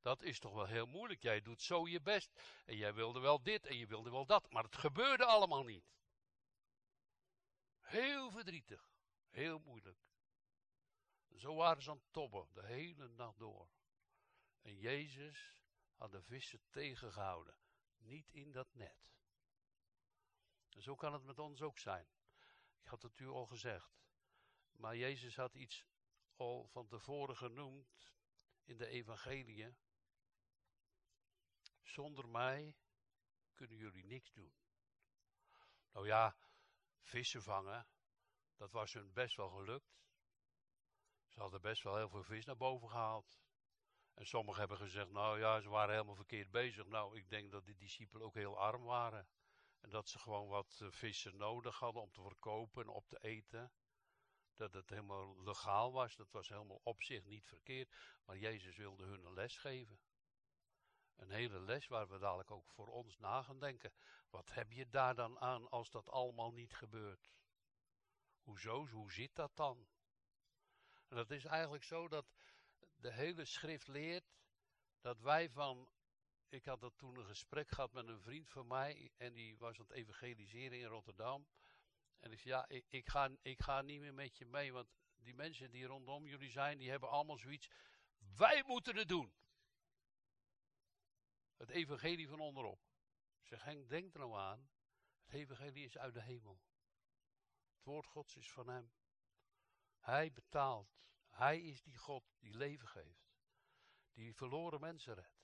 Dat 0.00 0.22
is 0.22 0.38
toch 0.38 0.54
wel 0.54 0.66
heel 0.66 0.86
moeilijk. 0.86 1.22
Jij 1.22 1.40
doet 1.40 1.62
zo 1.62 1.88
je 1.88 2.00
best. 2.00 2.40
En 2.64 2.76
jij 2.76 2.94
wilde 2.94 3.20
wel 3.20 3.42
dit 3.42 3.66
en 3.66 3.76
je 3.76 3.86
wilde 3.86 4.10
wel 4.10 4.26
dat. 4.26 4.50
Maar 4.50 4.64
het 4.64 4.76
gebeurde 4.76 5.24
allemaal 5.24 5.64
niet. 5.64 5.84
Heel 7.80 8.30
verdrietig. 8.30 8.90
Heel 9.28 9.58
moeilijk. 9.58 9.98
Zo 11.36 11.54
waren 11.54 11.82
ze 11.82 11.90
aan 11.90 11.96
het 11.96 12.12
tobben, 12.12 12.48
de 12.52 12.66
hele 12.66 13.08
nacht 13.08 13.38
door. 13.38 13.70
En 14.62 14.76
Jezus 14.76 15.58
had 15.94 16.10
de 16.10 16.22
vissen 16.22 16.60
tegengehouden. 16.70 17.61
Niet 18.02 18.30
in 18.30 18.52
dat 18.52 18.74
net. 18.74 19.12
Zo 20.68 20.94
kan 20.94 21.12
het 21.12 21.24
met 21.24 21.38
ons 21.38 21.62
ook 21.62 21.78
zijn. 21.78 22.06
Ik 22.80 22.86
had 22.86 23.02
het 23.02 23.18
u 23.18 23.26
al 23.26 23.46
gezegd. 23.46 24.02
Maar 24.72 24.96
Jezus 24.96 25.36
had 25.36 25.54
iets 25.54 25.86
al 26.36 26.66
van 26.66 26.86
tevoren 26.86 27.36
genoemd 27.36 28.12
in 28.64 28.76
de 28.76 28.86
evangeliën. 28.86 29.76
Zonder 31.82 32.28
mij 32.28 32.76
kunnen 33.54 33.76
jullie 33.76 34.04
niks 34.04 34.32
doen. 34.32 34.54
Nou 35.92 36.06
ja, 36.06 36.36
vissen 37.00 37.42
vangen, 37.42 37.86
dat 38.56 38.72
was 38.72 38.92
hun 38.92 39.12
best 39.12 39.36
wel 39.36 39.50
gelukt. 39.50 40.00
Ze 41.26 41.40
hadden 41.40 41.60
best 41.60 41.82
wel 41.82 41.96
heel 41.96 42.08
veel 42.08 42.24
vis 42.24 42.44
naar 42.44 42.56
boven 42.56 42.88
gehaald. 42.88 43.38
En 44.14 44.26
sommigen 44.26 44.60
hebben 44.60 44.78
gezegd, 44.78 45.10
nou 45.10 45.38
ja, 45.38 45.60
ze 45.60 45.68
waren 45.68 45.92
helemaal 45.92 46.14
verkeerd 46.14 46.50
bezig. 46.50 46.86
Nou, 46.86 47.16
ik 47.16 47.30
denk 47.30 47.50
dat 47.50 47.64
die 47.64 47.76
discipelen 47.76 48.26
ook 48.26 48.34
heel 48.34 48.58
arm 48.58 48.82
waren. 48.82 49.26
En 49.80 49.90
dat 49.90 50.08
ze 50.08 50.18
gewoon 50.18 50.48
wat 50.48 50.78
uh, 50.82 50.90
vissen 50.90 51.36
nodig 51.36 51.78
hadden 51.78 52.02
om 52.02 52.12
te 52.12 52.22
verkopen 52.22 52.82
en 52.82 52.88
op 52.88 53.08
te 53.08 53.18
eten. 53.20 53.72
Dat 54.54 54.72
het 54.72 54.88
helemaal 54.88 55.42
legaal 55.42 55.92
was, 55.92 56.16
dat 56.16 56.32
was 56.32 56.48
helemaal 56.48 56.80
op 56.82 57.02
zich 57.02 57.24
niet 57.24 57.48
verkeerd. 57.48 57.94
Maar 58.24 58.38
Jezus 58.38 58.76
wilde 58.76 59.04
hun 59.04 59.24
een 59.24 59.34
les 59.34 59.56
geven. 59.56 60.00
Een 61.16 61.30
hele 61.30 61.60
les 61.60 61.86
waar 61.86 62.08
we 62.08 62.18
dadelijk 62.18 62.50
ook 62.50 62.70
voor 62.70 62.86
ons 62.86 63.18
na 63.18 63.42
gaan 63.42 63.58
denken. 63.58 63.92
Wat 64.30 64.52
heb 64.52 64.72
je 64.72 64.88
daar 64.88 65.14
dan 65.14 65.40
aan 65.40 65.68
als 65.68 65.90
dat 65.90 66.08
allemaal 66.08 66.52
niet 66.52 66.74
gebeurt? 66.74 67.30
Hoezo? 68.40 68.86
Hoe 68.86 69.12
zit 69.12 69.34
dat 69.34 69.56
dan? 69.56 69.86
En 71.08 71.16
dat 71.16 71.30
is 71.30 71.44
eigenlijk 71.44 71.84
zo 71.84 72.08
dat 72.08 72.34
de 73.02 73.12
hele 73.12 73.44
schrift 73.44 73.86
leert 73.86 74.32
dat 75.00 75.20
wij 75.20 75.50
van. 75.50 75.88
Ik 76.48 76.64
had 76.64 76.80
dat 76.80 76.98
toen 76.98 77.16
een 77.16 77.26
gesprek 77.26 77.68
gehad 77.68 77.92
met 77.92 78.08
een 78.08 78.20
vriend 78.20 78.48
van 78.48 78.66
mij 78.66 79.12
en 79.16 79.32
die 79.32 79.56
was 79.58 79.78
aan 79.78 79.86
het 79.86 79.96
evangeliseren 79.96 80.78
in 80.78 80.86
Rotterdam. 80.86 81.46
En 82.18 82.32
ik 82.32 82.40
zei: 82.40 82.54
Ja, 82.54 82.68
ik, 82.68 82.86
ik, 82.88 83.08
ga, 83.08 83.30
ik 83.42 83.62
ga 83.62 83.82
niet 83.82 84.00
meer 84.00 84.14
met 84.14 84.36
je 84.36 84.46
mee, 84.46 84.72
want 84.72 84.88
die 85.16 85.34
mensen 85.34 85.70
die 85.70 85.86
rondom 85.86 86.26
jullie 86.26 86.50
zijn, 86.50 86.78
die 86.78 86.90
hebben 86.90 87.08
allemaal 87.08 87.38
zoiets. 87.38 87.68
Wij 88.36 88.62
moeten 88.66 88.96
het 88.96 89.08
doen. 89.08 89.34
Het 91.56 91.70
evangelie 91.70 92.28
van 92.28 92.40
onderop. 92.40 92.80
Zeg 93.42 93.64
Henk, 93.64 93.88
denk 93.88 94.12
er 94.12 94.20
nou 94.20 94.36
aan. 94.36 94.70
Het 95.24 95.34
evangelie 95.34 95.84
is 95.84 95.98
uit 95.98 96.14
de 96.14 96.22
hemel. 96.22 96.60
Het 97.74 97.84
woord 97.84 98.06
Gods 98.06 98.36
is 98.36 98.50
van 98.50 98.68
hem. 98.68 98.92
Hij 99.98 100.32
betaalt. 100.32 101.02
Hij 101.32 101.60
is 101.60 101.82
die 101.82 101.96
God 101.96 102.24
die 102.38 102.54
leven 102.54 102.88
geeft. 102.88 103.32
Die 104.12 104.34
verloren 104.34 104.80
mensen 104.80 105.14
redt. 105.14 105.42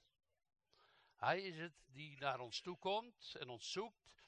Hij 1.14 1.42
is 1.42 1.58
het 1.58 1.74
die 1.86 2.18
naar 2.18 2.40
ons 2.40 2.60
toe 2.60 2.78
komt 2.78 3.34
en 3.34 3.48
ons 3.48 3.70
zoekt. 3.70 4.22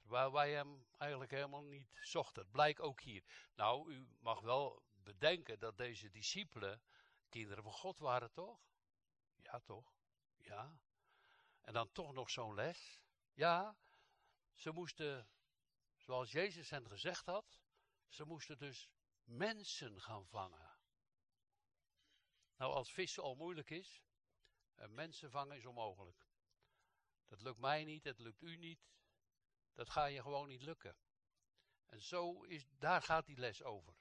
Terwijl 0.00 0.32
wij 0.32 0.52
hem 0.52 0.86
eigenlijk 0.98 1.30
helemaal 1.30 1.62
niet 1.62 1.88
zochten. 2.00 2.50
Blijkt 2.50 2.80
ook 2.80 3.00
hier. 3.00 3.24
Nou, 3.54 3.92
u 3.92 4.08
mag 4.20 4.40
wel 4.40 4.82
bedenken 4.92 5.58
dat 5.58 5.76
deze 5.76 6.10
discipelen 6.10 6.82
kinderen 7.28 7.62
van 7.62 7.72
God 7.72 7.98
waren, 7.98 8.32
toch? 8.32 8.60
Ja, 9.36 9.60
toch? 9.60 9.92
Ja. 10.36 10.80
En 11.60 11.72
dan 11.72 11.92
toch 11.92 12.12
nog 12.12 12.30
zo'n 12.30 12.54
les. 12.54 13.00
Ja, 13.32 13.76
ze 14.54 14.70
moesten, 14.70 15.28
zoals 15.96 16.30
Jezus 16.30 16.70
hen 16.70 16.88
gezegd 16.88 17.26
had, 17.26 17.60
ze 18.08 18.24
moesten 18.24 18.58
dus 18.58 18.90
mensen 19.32 20.00
gaan 20.00 20.26
vangen. 20.26 20.78
Nou, 22.56 22.72
als 22.72 22.92
vissen 22.92 23.22
al 23.22 23.34
moeilijk 23.34 23.70
is, 23.70 24.02
en 24.74 24.94
mensen 24.94 25.30
vangen 25.30 25.56
is 25.56 25.66
onmogelijk. 25.66 26.26
Dat 27.26 27.42
lukt 27.42 27.58
mij 27.58 27.84
niet, 27.84 28.02
dat 28.02 28.18
lukt 28.18 28.42
u 28.42 28.56
niet. 28.56 28.90
Dat 29.72 29.90
ga 29.90 30.04
je 30.04 30.22
gewoon 30.22 30.48
niet 30.48 30.62
lukken. 30.62 30.96
En 31.86 32.02
zo 32.02 32.42
is, 32.42 32.66
daar 32.70 33.02
gaat 33.02 33.26
die 33.26 33.36
les 33.36 33.62
over. 33.62 33.94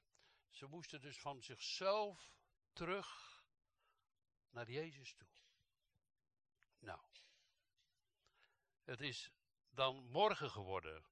Ze 0.49 0.65
moesten 0.65 1.01
dus 1.01 1.19
van 1.19 1.41
zichzelf 1.41 2.35
terug 2.73 3.39
naar 4.49 4.71
Jezus 4.71 5.13
toe. 5.13 5.29
Nou, 6.79 7.01
het 8.83 9.01
is 9.01 9.31
dan 9.69 10.05
morgen 10.05 10.51
geworden. 10.51 11.05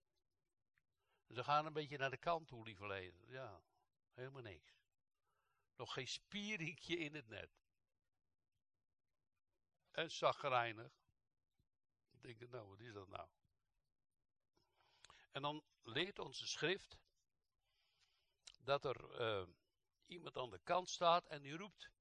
Ze 1.28 1.44
gaan 1.44 1.66
een 1.66 1.74
beetje 1.74 1.98
naar 1.98 2.10
de 2.10 2.18
kant 2.18 2.48
toe, 2.48 2.64
lieverleden. 2.64 3.28
Ja, 3.28 3.64
helemaal 4.20 4.42
niks. 4.42 4.78
Nog 5.76 5.94
geen 5.94 6.08
spieringje 6.08 6.98
in 6.98 7.16
het 7.16 7.28
net. 7.28 7.50
En 9.92 10.12
zagrijnig. 10.12 10.92
Ik 12.22 12.40
denk, 12.40 12.52
nou, 12.52 12.68
wat 12.68 12.80
is 12.80 12.94
dat 12.94 13.08
nou? 13.08 13.30
En 15.32 15.42
dan 15.42 15.64
leert 15.82 16.20
onze 16.20 16.48
schrift 16.48 16.98
dat 18.60 18.86
er 18.86 19.22
uh, 19.22 19.48
iemand 20.06 20.38
aan 20.38 20.50
de 20.50 20.60
kant 20.64 20.90
staat 20.90 21.26
en 21.26 21.42
die 21.42 21.58
roept: 21.58 21.92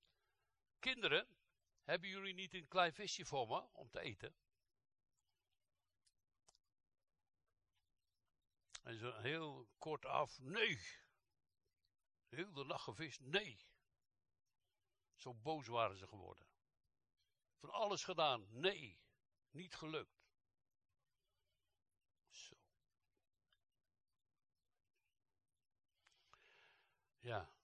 Kinderen, 0.79 1.37
hebben 1.83 2.09
jullie 2.09 2.35
niet 2.35 2.55
een 2.55 2.69
klein 2.69 2.93
visje 2.93 3.25
voor 3.25 3.49
me 3.49 3.61
om 3.73 3.91
te 3.91 4.01
eten? 4.01 4.35
En 8.83 8.99
zo 8.99 9.13
heel 9.13 9.69
kort 9.79 10.05
af: 10.07 10.39
Nee. 10.39 11.07
Heel 12.29 12.53
de 12.53 12.65
nacht 12.65 12.85
gevist: 12.85 13.21
Nee. 13.21 13.67
Zo 15.15 15.35
boos 15.35 15.67
waren 15.67 15.97
ze 15.97 16.07
geworden. 16.07 16.47
Van 17.57 17.71
alles 17.71 18.05
gedaan: 18.05 18.47
Nee. 18.51 19.01
Niet 19.51 19.75
gelukt. 19.75 20.27
Zo. 22.31 22.57
Ja. 27.19 27.57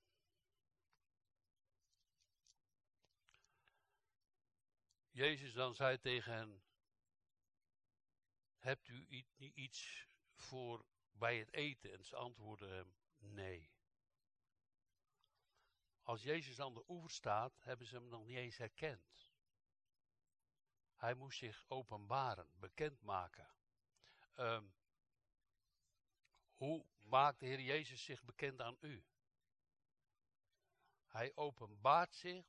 Jezus 5.10 5.52
dan 5.52 5.74
zei 5.74 5.98
tegen 5.98 6.32
hen: 6.32 6.62
Hebt 8.56 8.88
u 8.88 9.24
iets 9.54 10.08
voor 10.34 10.86
bij 11.10 11.38
het 11.38 11.52
eten? 11.52 11.92
En 11.92 12.04
ze 12.04 12.16
antwoordden 12.16 12.70
hem: 12.70 12.96
Nee. 13.18 13.72
Als 16.04 16.22
Jezus 16.22 16.60
aan 16.60 16.74
de 16.74 16.84
oever 16.88 17.10
staat, 17.10 17.60
hebben 17.62 17.86
ze 17.86 17.94
hem 17.94 18.08
nog 18.08 18.24
niet 18.24 18.36
eens 18.36 18.56
herkend. 18.56 19.32
Hij 20.94 21.14
moest 21.14 21.38
zich 21.38 21.64
openbaren, 21.68 22.48
bekendmaken. 22.52 23.54
Um, 24.36 24.74
hoe 26.54 26.86
maakt 26.98 27.40
de 27.40 27.46
Heer 27.46 27.60
Jezus 27.60 28.04
zich 28.04 28.22
bekend 28.22 28.60
aan 28.60 28.76
u? 28.80 29.04
Hij 31.06 31.36
openbaart 31.36 32.14
zich 32.14 32.46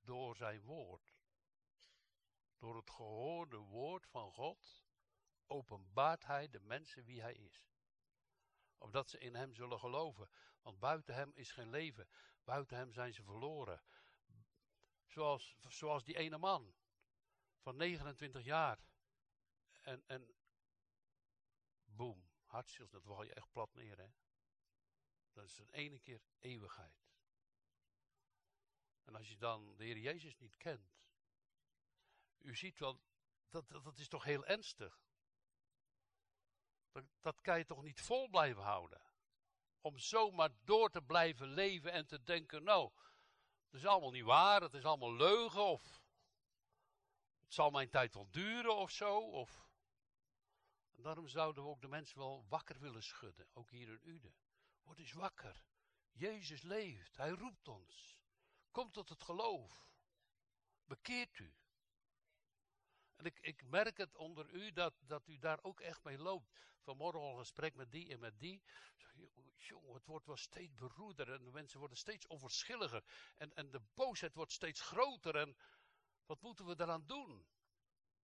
door 0.00 0.36
zijn 0.36 0.62
woord. 0.62 1.14
Door 2.58 2.76
het 2.76 2.90
gehoorde 2.90 3.56
woord 3.56 4.06
van 4.06 4.32
God 4.32 4.84
openbaart 5.46 6.24
hij 6.26 6.48
de 6.48 6.60
mensen 6.60 7.04
wie 7.04 7.20
hij 7.20 7.34
is. 7.34 7.68
Opdat 8.78 9.10
ze 9.10 9.18
in 9.18 9.34
hem 9.34 9.54
zullen 9.54 9.78
geloven. 9.78 10.30
Want 10.62 10.78
buiten 10.78 11.14
hem 11.14 11.32
is 11.34 11.52
geen 11.52 11.70
leven. 11.70 12.08
Buiten 12.46 12.76
hem 12.76 12.92
zijn 12.92 13.14
ze 13.14 13.22
verloren. 13.22 13.82
Zoals, 15.06 15.56
zoals 15.68 16.04
die 16.04 16.16
ene 16.16 16.38
man 16.38 16.74
van 17.58 17.76
29 17.76 18.44
jaar. 18.44 18.78
En, 19.80 20.02
en 20.06 20.36
boem, 21.84 22.28
hartstikke, 22.44 22.90
dat 22.90 23.02
val 23.02 23.22
je 23.22 23.34
echt 23.34 23.50
plat 23.50 23.74
neer, 23.74 23.98
hè. 23.98 24.08
Dat 25.32 25.44
is 25.44 25.58
een 25.58 25.70
ene 25.70 25.98
keer 25.98 26.20
eeuwigheid. 26.38 27.06
En 29.02 29.14
als 29.14 29.28
je 29.28 29.36
dan 29.36 29.76
de 29.76 29.84
Heer 29.84 29.98
Jezus 29.98 30.36
niet 30.36 30.56
kent, 30.56 30.98
u 32.38 32.56
ziet 32.56 32.78
wel, 32.78 33.00
dat, 33.48 33.68
dat, 33.68 33.98
is 33.98 34.08
toch 34.08 34.24
heel 34.24 34.46
ernstig. 34.46 35.00
Dat, 36.90 37.04
dat 37.20 37.40
kan 37.40 37.58
je 37.58 37.64
toch 37.64 37.82
niet 37.82 38.00
vol 38.00 38.28
blijven 38.28 38.62
houden. 38.62 39.00
Om 39.86 39.98
zomaar 39.98 40.50
door 40.64 40.90
te 40.90 41.02
blijven 41.02 41.48
leven 41.48 41.92
en 41.92 42.06
te 42.06 42.22
denken, 42.22 42.64
nou, 42.64 42.92
het 43.64 43.74
is 43.74 43.86
allemaal 43.86 44.10
niet 44.10 44.24
waar, 44.24 44.60
het 44.60 44.74
is 44.74 44.84
allemaal 44.84 45.14
leugen, 45.14 45.64
of 45.64 46.02
het 47.40 47.54
zal 47.54 47.70
mijn 47.70 47.90
tijd 47.90 48.14
wel 48.14 48.30
duren 48.30 48.76
of 48.76 48.90
zo, 48.90 49.18
of... 49.18 49.68
Daarom 50.94 51.28
zouden 51.28 51.62
we 51.62 51.68
ook 51.68 51.80
de 51.80 51.88
mensen 51.88 52.18
wel 52.18 52.46
wakker 52.48 52.80
willen 52.80 53.02
schudden, 53.02 53.48
ook 53.52 53.70
hier 53.70 53.88
in 53.88 54.00
Uden. 54.02 54.34
Word 54.82 54.98
eens 54.98 55.12
wakker. 55.12 55.64
Jezus 56.12 56.62
leeft, 56.62 57.16
hij 57.16 57.30
roept 57.30 57.68
ons. 57.68 58.18
Kom 58.70 58.90
tot 58.92 59.08
het 59.08 59.22
geloof. 59.22 59.90
Bekeert 60.84 61.38
u. 61.38 61.54
En 63.16 63.24
ik, 63.24 63.38
ik 63.40 63.64
merk 63.64 63.96
het 63.96 64.16
onder 64.16 64.50
u 64.50 64.72
dat, 64.72 64.94
dat 65.00 65.28
u 65.28 65.38
daar 65.38 65.58
ook 65.62 65.80
echt 65.80 66.04
mee 66.04 66.18
loopt. 66.18 66.50
Vanmorgen 66.80 67.20
al 67.20 67.30
een 67.30 67.38
gesprek 67.38 67.74
met 67.74 67.90
die 67.90 68.12
en 68.12 68.20
met 68.20 68.38
die. 68.38 68.62
Jongen, 69.56 69.94
het 69.94 70.06
wordt 70.06 70.26
wel 70.26 70.36
steeds 70.36 70.74
beroerder 70.74 71.32
en 71.32 71.44
de 71.44 71.50
mensen 71.50 71.78
worden 71.78 71.96
steeds 71.96 72.26
onverschilliger. 72.26 73.04
En, 73.36 73.54
en 73.54 73.70
de 73.70 73.80
boosheid 73.94 74.34
wordt 74.34 74.52
steeds 74.52 74.80
groter. 74.80 75.36
En 75.36 75.56
wat 76.26 76.40
moeten 76.40 76.66
we 76.66 76.76
daaraan 76.76 77.06
doen? 77.06 77.46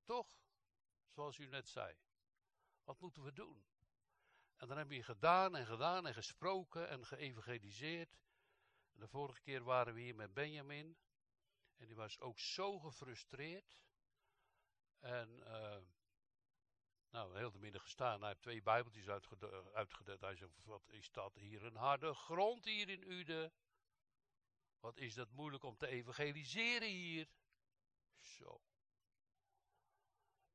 Toch? 0.05 0.41
Zoals 1.09 1.39
u 1.39 1.47
net 1.47 1.69
zei. 1.69 1.97
Wat 2.85 3.01
moeten 3.01 3.23
we 3.23 3.33
doen? 3.33 3.65
En 4.57 4.69
dan 4.69 4.77
hebben 4.77 4.97
we 4.97 5.03
gedaan 5.03 5.57
en 5.57 5.67
gedaan 5.67 6.07
en 6.07 6.15
gesproken 6.15 6.89
en 6.89 7.07
geëvangeliseerd. 7.07 8.19
En 8.93 9.01
de 9.01 9.09
vorige 9.09 9.41
keer 9.41 9.63
waren 9.63 9.95
we 9.95 10.01
hier 10.01 10.15
met 10.15 10.35
Benjamin. 10.35 10.97
En 11.77 11.87
die 11.87 11.97
was 11.97 12.21
ook 12.21 12.39
zo 12.39 12.79
gefrustreerd. 12.79 13.81
En 15.03 15.43
uh, 15.47 15.77
nou, 17.11 17.37
heel 17.37 17.51
de 17.51 17.59
middag 17.59 17.83
gestaan. 17.83 18.19
Hij 18.19 18.29
heeft 18.29 18.43
twee 18.43 18.63
bijbeltjes 18.63 19.09
uitgedeeld. 19.73 20.21
Hij 20.21 20.37
zegt, 20.37 20.65
wat 20.65 20.89
is 20.89 21.11
dat 21.11 21.35
hier 21.35 21.65
een 21.65 21.77
harde 21.77 22.15
grond 22.15 22.65
hier 22.65 22.89
in 22.89 23.11
Uden? 23.11 23.53
Wat 24.81 24.99
is 24.99 25.15
dat 25.15 25.31
moeilijk 25.31 25.63
om 25.63 25.77
te 25.77 25.87
evangeliseren 25.87 26.89
hier? 26.89 27.29
Zo. 28.21 28.63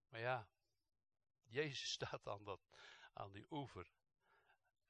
Maar 0.07 0.19
ja, 0.19 0.49
Jezus 1.43 1.91
staat 1.97 2.27
aan, 2.27 2.43
dat, 2.43 2.61
aan 3.13 3.31
die 3.31 3.45
oever. 3.51 3.91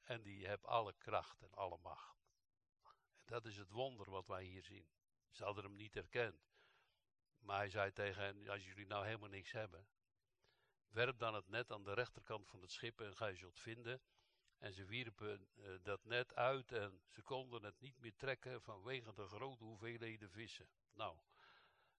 En 0.02 0.22
die 0.22 0.46
heeft 0.46 0.64
alle 0.64 0.92
kracht 0.92 1.42
en 1.42 1.52
alle 1.52 1.78
macht. 1.78 2.18
En 3.24 3.32
dat 3.32 3.46
is 3.46 3.56
het 3.56 3.70
wonder 3.70 4.10
wat 4.10 4.26
wij 4.26 4.44
hier 4.44 4.62
zien. 4.62 4.88
Ze 5.30 5.44
hadden 5.44 5.64
hem 5.64 5.76
niet 5.76 5.94
herkend. 5.94 6.47
Maar 7.38 7.56
hij 7.56 7.70
zei 7.70 7.92
tegen 7.92 8.22
hen, 8.22 8.48
als 8.48 8.64
jullie 8.64 8.86
nou 8.86 9.04
helemaal 9.04 9.28
niks 9.28 9.52
hebben, 9.52 9.86
werp 10.88 11.18
dan 11.18 11.34
het 11.34 11.48
net 11.48 11.70
aan 11.70 11.84
de 11.84 11.94
rechterkant 11.94 12.48
van 12.48 12.60
het 12.60 12.72
schip 12.72 13.00
en 13.00 13.16
ga 13.16 13.26
je 13.26 13.36
zult 13.36 13.60
vinden. 13.60 14.00
En 14.58 14.72
ze 14.72 14.84
wierpen 14.84 15.48
uh, 15.56 15.74
dat 15.82 16.04
net 16.04 16.34
uit 16.34 16.72
en 16.72 17.02
ze 17.08 17.22
konden 17.22 17.62
het 17.62 17.80
niet 17.80 17.98
meer 17.98 18.16
trekken 18.16 18.62
vanwege 18.62 19.14
de 19.14 19.26
grote 19.26 19.64
hoeveelheden 19.64 20.30
vissen. 20.30 20.68
Nou, 20.92 21.18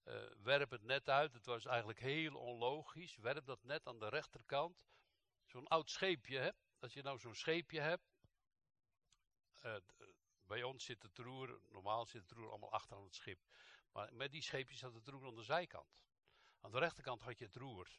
uh, 0.04 0.30
werp 0.42 0.70
het 0.70 0.82
net 0.82 1.08
uit. 1.08 1.32
Het 1.32 1.46
was 1.46 1.64
eigenlijk 1.66 1.98
heel 1.98 2.34
onlogisch. 2.34 3.16
Werp 3.16 3.46
dat 3.46 3.62
net 3.62 3.86
aan 3.86 3.98
de 3.98 4.08
rechterkant. 4.08 4.84
Zo'n 5.44 5.68
oud 5.68 5.90
scheepje, 5.90 6.38
hè? 6.38 6.50
Als 6.78 6.92
je 6.92 7.02
nou 7.02 7.18
zo'n 7.18 7.34
scheepje 7.34 7.80
hebt. 7.80 8.18
Uh, 9.64 9.76
bij 10.46 10.62
ons 10.62 10.84
zit 10.84 11.02
het 11.02 11.18
roer, 11.18 11.60
normaal 11.68 12.06
zit 12.06 12.22
het 12.22 12.30
roer 12.30 12.48
allemaal 12.48 12.72
achter 12.72 12.96
aan 12.96 13.04
het 13.04 13.14
schip. 13.14 13.38
Maar 13.92 14.14
met 14.14 14.32
die 14.32 14.42
scheepjes 14.42 14.78
zat 14.78 14.94
het 14.94 15.08
roer 15.08 15.26
aan 15.26 15.34
de 15.34 15.42
zijkant. 15.42 16.00
Aan 16.60 16.70
de 16.70 16.78
rechterkant 16.78 17.22
had 17.22 17.38
je 17.38 17.44
het 17.44 17.54
roer. 17.54 17.98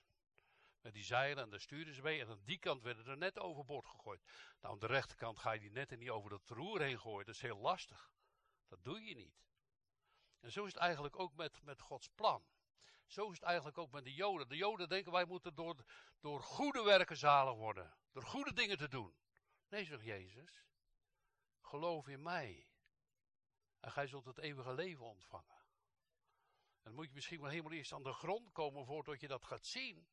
Met 0.82 0.94
die 0.94 1.04
zeilen 1.04 1.44
en 1.44 1.50
daar 1.50 1.60
stuurden 1.60 1.94
ze 1.94 2.02
mee. 2.02 2.20
En 2.20 2.28
aan 2.28 2.42
die 2.44 2.60
kant 2.60 2.82
werden 2.82 3.06
er 3.06 3.18
net 3.18 3.40
overboord 3.40 3.86
gegooid. 3.86 4.22
Nou, 4.62 4.74
aan 4.74 4.80
de 4.80 4.88
rechterkant 4.88 5.40
ga 5.40 5.52
je 5.52 5.60
die 5.60 5.72
netten 5.72 6.00
niet 6.00 6.10
over 6.10 6.30
dat 6.30 6.50
roer 6.50 6.82
heen 6.82 7.00
gooien. 7.00 7.26
Dat 7.26 7.36
is 7.36 7.42
heel 7.42 7.58
lastig. 7.58 8.14
Dat 8.68 8.84
doe 8.84 9.02
je 9.02 9.16
niet. 9.16 9.42
En 10.40 10.52
zo 10.52 10.66
is 10.66 10.74
het 10.74 10.82
eigenlijk 10.82 11.20
ook 11.20 11.36
met, 11.36 11.64
met 11.64 11.82
Gods 11.82 12.10
plan. 12.10 12.46
Zo 13.06 13.30
is 13.30 13.36
het 13.36 13.44
eigenlijk 13.44 13.78
ook 13.78 13.92
met 13.92 14.04
de 14.04 14.14
Joden. 14.14 14.50
De 14.50 14.56
Joden 14.56 14.90
denken 14.90 15.12
wij 15.12 15.26
moeten 15.26 15.56
door, 15.56 15.86
door 16.20 16.44
goede 16.44 16.84
werken 16.84 17.18
zalig 17.18 17.56
worden. 17.56 17.98
Door 18.12 18.24
goede 18.24 18.54
dingen 18.54 18.78
te 18.78 18.88
doen. 18.88 19.16
Nee, 19.70 19.86
zegt 19.86 20.04
Jezus. 20.04 20.66
Geloof 21.62 22.08
in 22.08 22.22
mij. 22.22 22.68
En 23.80 23.92
gij 23.92 24.08
zult 24.08 24.26
het 24.26 24.38
eeuwige 24.38 24.74
leven 24.74 25.06
ontvangen. 25.06 25.61
Dan 26.82 26.94
moet 26.94 27.08
je 27.08 27.14
misschien 27.14 27.42
wel 27.42 27.50
helemaal 27.50 27.72
eerst 27.72 27.92
aan 27.92 28.04
de 28.04 28.14
grond 28.14 28.52
komen 28.52 28.86
voordat 28.86 29.20
je 29.20 29.28
dat 29.28 29.46
gaat 29.46 29.66
zien. 29.66 30.08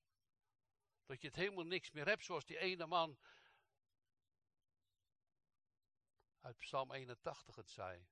Dat 1.06 1.20
je 1.20 1.26
het 1.26 1.36
helemaal 1.36 1.64
niks 1.64 1.90
meer 1.90 2.06
hebt, 2.06 2.24
zoals 2.24 2.44
die 2.44 2.58
ene 2.58 2.86
man 2.86 3.18
uit 6.40 6.58
Psalm 6.58 6.92
81 6.92 7.56
het 7.56 7.70
zei. 7.70 8.06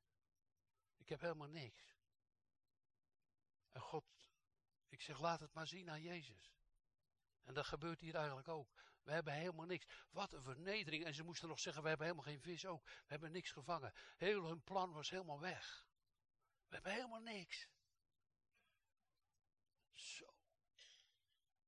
Ik 0.97 1.09
heb 1.09 1.21
helemaal 1.21 1.49
niks. 1.49 1.97
En 3.73 3.81
God, 3.81 4.05
ik 4.89 5.01
zeg, 5.01 5.21
laat 5.21 5.41
het 5.41 5.53
maar 5.53 5.67
zien 5.67 5.91
aan 5.91 6.03
Jezus. 6.03 6.55
En 7.43 7.55
dat 7.55 7.67
gebeurt 7.67 8.01
hier 8.01 8.15
eigenlijk 8.15 8.49
ook. 8.49 8.73
We 9.03 9.13
hebben 9.13 9.33
helemaal 9.33 9.67
niks. 9.67 9.87
Wat 10.11 10.33
een 10.33 10.43
vernedering. 10.43 11.05
En 11.05 11.15
ze 11.15 11.23
moesten 11.23 11.49
nog 11.49 11.61
zeggen, 11.61 11.83
we 11.83 11.89
hebben 11.89 12.07
helemaal 12.07 12.29
geen 12.29 12.41
vis 12.41 12.67
ook. 12.67 12.85
We 12.85 13.05
hebben 13.07 13.33
niks 13.33 13.51
gevangen. 13.51 13.93
Heel 14.17 14.45
hun 14.45 14.63
plan 14.63 14.93
was 14.93 15.11
helemaal 15.11 15.41
weg. 15.41 15.87
We 16.69 16.75
hebben 16.75 16.93
helemaal 16.93 17.21
niks. 17.21 17.69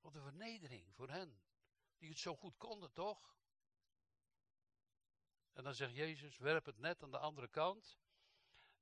Wat 0.09 0.17
een 0.17 0.31
vernedering 0.31 0.95
voor 0.95 1.09
hen. 1.09 1.41
Die 1.99 2.09
het 2.09 2.19
zo 2.19 2.37
goed 2.37 2.57
konden, 2.57 2.93
toch? 2.93 3.37
En 5.53 5.65
dan 5.65 5.75
zegt 5.75 5.95
Jezus, 5.95 6.39
werp 6.39 6.65
het 6.65 6.79
net 6.79 7.03
aan 7.03 7.11
de 7.11 7.19
andere 7.19 7.49
kant. 7.49 7.99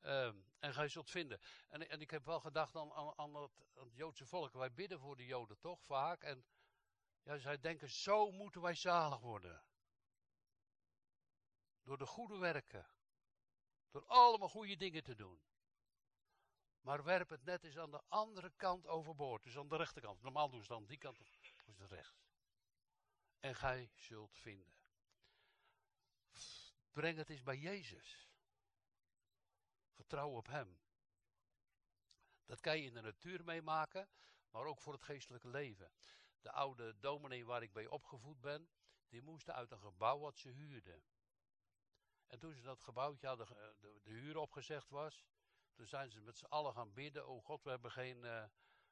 Um, 0.00 0.47
en 0.59 0.75
gij 0.75 0.88
zult 0.88 1.11
vinden. 1.11 1.40
En, 1.68 1.88
en 1.88 2.00
ik 2.00 2.11
heb 2.11 2.25
wel 2.25 2.40
gedacht 2.40 2.76
aan, 2.76 2.92
aan, 2.92 3.06
het, 3.06 3.16
aan, 3.18 3.35
het, 3.35 3.95
Joodse 3.95 4.26
volk. 4.26 4.52
Wij 4.52 4.73
bidden 4.73 5.00
voor 5.00 5.16
de 5.16 5.26
Joden 5.26 5.59
toch 5.59 5.83
vaak. 5.83 6.23
En 6.23 6.47
ja, 7.23 7.38
zij 7.38 7.61
denken, 7.61 7.90
zo 7.90 8.30
moeten 8.30 8.61
wij 8.61 8.75
zalig 8.75 9.21
worden. 9.21 9.64
Door 11.83 11.99
de 11.99 12.06
goede 12.06 12.37
werken. 12.37 12.87
Door 13.90 14.06
allemaal 14.06 14.49
goede 14.49 14.76
dingen 14.76 15.02
te 15.02 15.14
doen. 15.14 15.42
Maar 16.87 17.05
werp 17.05 17.28
het 17.28 17.45
net 17.45 17.64
eens 17.64 17.78
aan 17.78 17.90
de 17.90 18.02
andere 18.09 18.50
kant 18.57 18.87
overboord. 18.87 19.43
Dus 19.43 19.57
aan 19.57 19.69
de 19.69 19.76
rechterkant. 19.76 20.23
Normaal 20.23 20.50
doen 20.50 20.62
ze 20.62 20.69
dan 20.69 20.87
die 20.87 20.99
kant 20.99 21.19
rechts. 21.19 21.55
En 23.40 23.55
gij 23.55 23.90
zult 23.95 24.38
vinden. 24.38 24.75
Breng 26.93 27.17
het 27.17 27.30
eens 27.30 27.43
bij 27.43 27.58
Jezus. 27.58 28.30
Vertrouw 29.91 30.30
op 30.30 30.47
Hem. 30.47 30.80
Dat 32.45 32.61
kan 32.61 32.78
je 32.78 32.84
in 32.84 32.95
de 32.95 33.00
natuur 33.00 33.45
meemaken, 33.45 34.08
maar 34.50 34.65
ook 34.65 34.80
voor 34.80 34.93
het 34.93 35.02
geestelijke 35.02 35.49
leven. 35.49 35.93
De 36.41 36.52
oude 36.52 36.99
dominee 36.99 37.47
waar 37.47 37.63
ik 37.63 37.73
bij 37.73 37.87
opgevoed 37.87 38.41
ben, 38.41 38.71
die 39.08 39.23
moesten 39.23 39.54
uit 39.54 39.71
een 39.71 39.80
gebouw 39.80 40.19
wat 40.19 40.39
ze 40.39 40.49
huurden. 40.49 41.04
En 42.26 42.39
toen 42.39 42.54
ze 42.54 42.63
dat 42.63 42.82
gebouwtje 42.82 43.26
hadden, 43.26 43.47
de, 43.80 44.00
de 44.02 44.11
huur 44.11 44.37
opgezegd 44.37 44.91
was, 44.91 45.25
toen 45.76 45.86
zijn 45.86 46.10
ze 46.10 46.21
met 46.21 46.39
z'n 46.39 46.45
allen 46.45 46.73
gaan 46.73 46.93
bidden. 46.93 47.26
Oh 47.26 47.45
God, 47.45 47.62
we 47.62 47.71
hebben, 47.71 47.91
geen, 47.91 48.17
uh, 48.17 48.45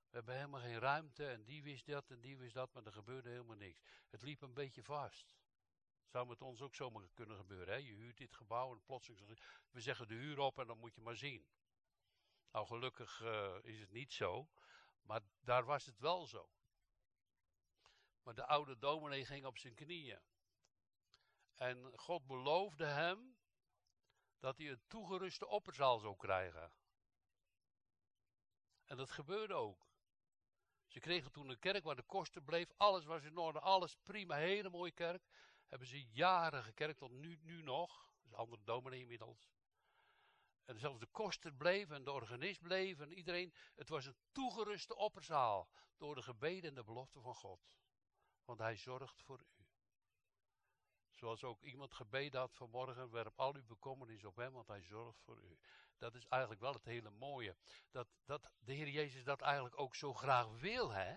we 0.09 0.16
hebben 0.16 0.35
helemaal 0.35 0.61
geen 0.61 0.79
ruimte. 0.79 1.27
En 1.27 1.44
die 1.44 1.62
wist 1.62 1.87
dat 1.87 2.11
en 2.11 2.20
die 2.20 2.37
wist 2.37 2.55
dat, 2.55 2.73
maar 2.73 2.85
er 2.87 2.92
gebeurde 2.92 3.29
helemaal 3.29 3.57
niks. 3.57 3.81
Het 4.11 4.23
liep 4.23 4.42
een 4.42 4.55
beetje 4.55 4.83
vast. 4.83 5.37
Zou 6.07 6.27
met 6.27 6.42
ons 6.42 6.61
ook 6.62 6.75
zomaar 6.75 7.09
kunnen 7.14 7.37
gebeuren. 7.37 7.75
Hè? 7.75 7.81
Je 7.81 7.92
huurt 7.92 8.16
dit 8.16 8.35
gebouw 8.35 8.73
en 8.73 8.83
plotseling 8.83 9.38
we 9.70 9.81
zeggen 9.81 10.09
de 10.09 10.14
huur 10.14 10.38
op 10.38 10.59
en 10.59 10.66
dan 10.66 10.79
moet 10.79 10.94
je 10.94 11.01
maar 11.01 11.16
zien. 11.16 11.47
Nou, 12.53 12.66
gelukkig 12.66 13.20
uh, 13.20 13.55
is 13.62 13.81
het 13.81 13.90
niet 13.90 14.12
zo. 14.12 14.49
Maar 15.03 15.20
daar 15.40 15.64
was 15.64 15.87
het 15.87 15.99
wel 15.99 16.27
zo. 16.27 16.51
Maar 18.23 18.35
de 18.35 18.47
oude 18.47 18.79
dominee 18.79 19.25
ging 19.25 19.47
op 19.47 19.59
zijn 19.59 19.75
knieën. 19.75 20.20
En 21.55 21.92
God 21.97 22.27
beloofde 22.27 22.85
hem 22.85 23.34
dat 24.45 24.59
hij 24.59 24.71
een 24.71 24.83
toegeruste 24.87 25.47
opperzaal 25.47 25.99
zou 25.99 26.17
krijgen. 26.17 26.73
En 28.85 28.97
dat 28.97 29.11
gebeurde 29.11 29.55
ook. 29.55 29.87
Ze 30.87 31.01
kregen 31.01 31.33
toen 31.33 31.49
een 31.49 31.59
kerk 31.59 31.85
waar 31.85 31.97
de 31.97 32.03
kosten 32.03 32.45
bleef, 32.45 32.73
alles 32.77 33.05
was 33.05 33.23
in 33.23 33.37
orde, 33.37 33.61
alles 33.61 33.97
prima, 34.03 34.37
hele 34.37 34.71
mooie 34.71 34.93
kerk. 34.93 35.27
Hebben 35.67 35.89
ze 35.89 36.07
jaren 36.07 36.63
gekerkt, 36.63 36.99
tot 36.99 37.11
nu, 37.11 37.39
nu 37.43 37.63
nog. 37.63 38.11
Dat 38.23 38.33
is 38.33 38.35
andere 38.35 38.63
dominee 38.65 39.01
inmiddels. 39.01 39.51
En 40.65 40.79
zelfs 40.79 40.99
de 40.99 41.07
kosten 41.07 41.57
bleven 41.57 41.97
en 41.97 42.05
de 42.05 42.13
organist 42.13 42.61
bleef 42.61 43.01
en 43.01 43.13
iedereen. 43.13 43.55
Het 43.75 43.89
was 43.89 44.07
een 44.07 44.17
toegeruste 44.33 44.97
opperzaal 44.97 45.69
door 45.97 46.15
de 46.15 46.23
gebeden 46.23 46.69
en 46.69 46.75
de 46.75 46.85
belofte 46.85 47.21
van 47.21 47.35
God. 47.35 47.61
Want 48.45 48.59
hij 48.59 48.77
zorgt 48.77 49.23
voor 49.23 49.41
u. 49.41 49.54
Zoals 51.25 51.45
ook 51.45 51.63
iemand 51.63 51.95
gebeden 51.95 52.41
had 52.41 52.55
vanmorgen, 52.55 53.11
werp 53.11 53.41
al 53.41 53.55
uw 53.55 53.65
bekommernis 53.65 54.25
op 54.25 54.37
hem, 54.37 54.53
want 54.53 54.69
hij 54.69 54.83
zorgt 54.83 55.21
voor 55.21 55.43
u. 55.43 55.59
Dat 55.99 56.15
is 56.15 56.27
eigenlijk 56.27 56.61
wel 56.61 56.73
het 56.73 56.85
hele 56.85 57.11
mooie. 57.11 57.57
Dat, 57.91 58.09
dat 58.25 58.51
de 58.59 58.73
Heer 58.73 58.89
Jezus 58.89 59.25
dat 59.25 59.41
eigenlijk 59.41 59.79
ook 59.79 59.95
zo 59.95 60.15
graag 60.15 60.49
wil, 60.49 60.91
hè? 60.91 61.17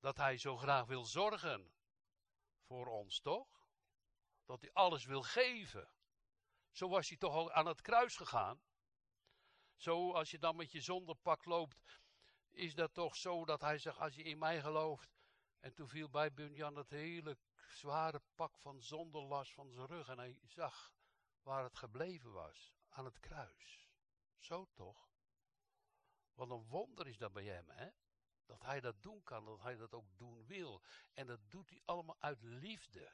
Dat 0.00 0.16
hij 0.16 0.36
zo 0.36 0.56
graag 0.56 0.86
wil 0.86 1.04
zorgen 1.04 1.72
voor 2.66 2.86
ons, 2.86 3.20
toch? 3.20 3.62
Dat 4.44 4.60
hij 4.60 4.72
alles 4.72 5.04
wil 5.04 5.22
geven. 5.22 5.90
Zo 6.70 6.88
was 6.88 7.08
hij 7.08 7.18
toch 7.18 7.34
al 7.34 7.52
aan 7.52 7.66
het 7.66 7.80
kruis 7.80 8.16
gegaan. 8.16 8.62
Zo, 9.76 10.12
als 10.12 10.30
je 10.30 10.38
dan 10.38 10.56
met 10.56 10.72
je 10.72 10.80
zonderpak 10.80 11.44
loopt, 11.44 12.00
is 12.50 12.74
dat 12.74 12.94
toch 12.94 13.16
zo 13.16 13.44
dat 13.44 13.60
hij 13.60 13.78
zegt, 13.78 13.98
als 13.98 14.14
je 14.14 14.22
in 14.22 14.38
mij 14.38 14.60
gelooft. 14.60 15.17
En 15.60 15.74
toen 15.74 15.88
viel 15.88 16.10
bij 16.10 16.34
Bunjan 16.34 16.76
het 16.76 16.90
hele 16.90 17.38
zware 17.68 18.22
pak 18.34 18.58
van 18.58 18.82
zonderlast 18.82 19.52
van 19.52 19.70
zijn 19.70 19.86
rug. 19.86 20.08
En 20.08 20.18
hij 20.18 20.40
zag 20.44 20.92
waar 21.42 21.64
het 21.64 21.78
gebleven 21.78 22.32
was, 22.32 22.74
aan 22.88 23.04
het 23.04 23.20
kruis. 23.20 23.88
Zo 24.38 24.68
toch? 24.74 25.10
Wat 26.34 26.50
een 26.50 26.66
wonder 26.68 27.06
is 27.06 27.18
dat 27.18 27.32
bij 27.32 27.44
hem, 27.44 27.70
hè? 27.70 27.90
Dat 28.46 28.62
hij 28.62 28.80
dat 28.80 29.02
doen 29.02 29.22
kan, 29.22 29.44
dat 29.44 29.60
hij 29.60 29.76
dat 29.76 29.92
ook 29.92 30.18
doen 30.18 30.46
wil. 30.46 30.82
En 31.12 31.26
dat 31.26 31.50
doet 31.50 31.70
hij 31.70 31.82
allemaal 31.84 32.16
uit 32.18 32.42
liefde. 32.42 33.12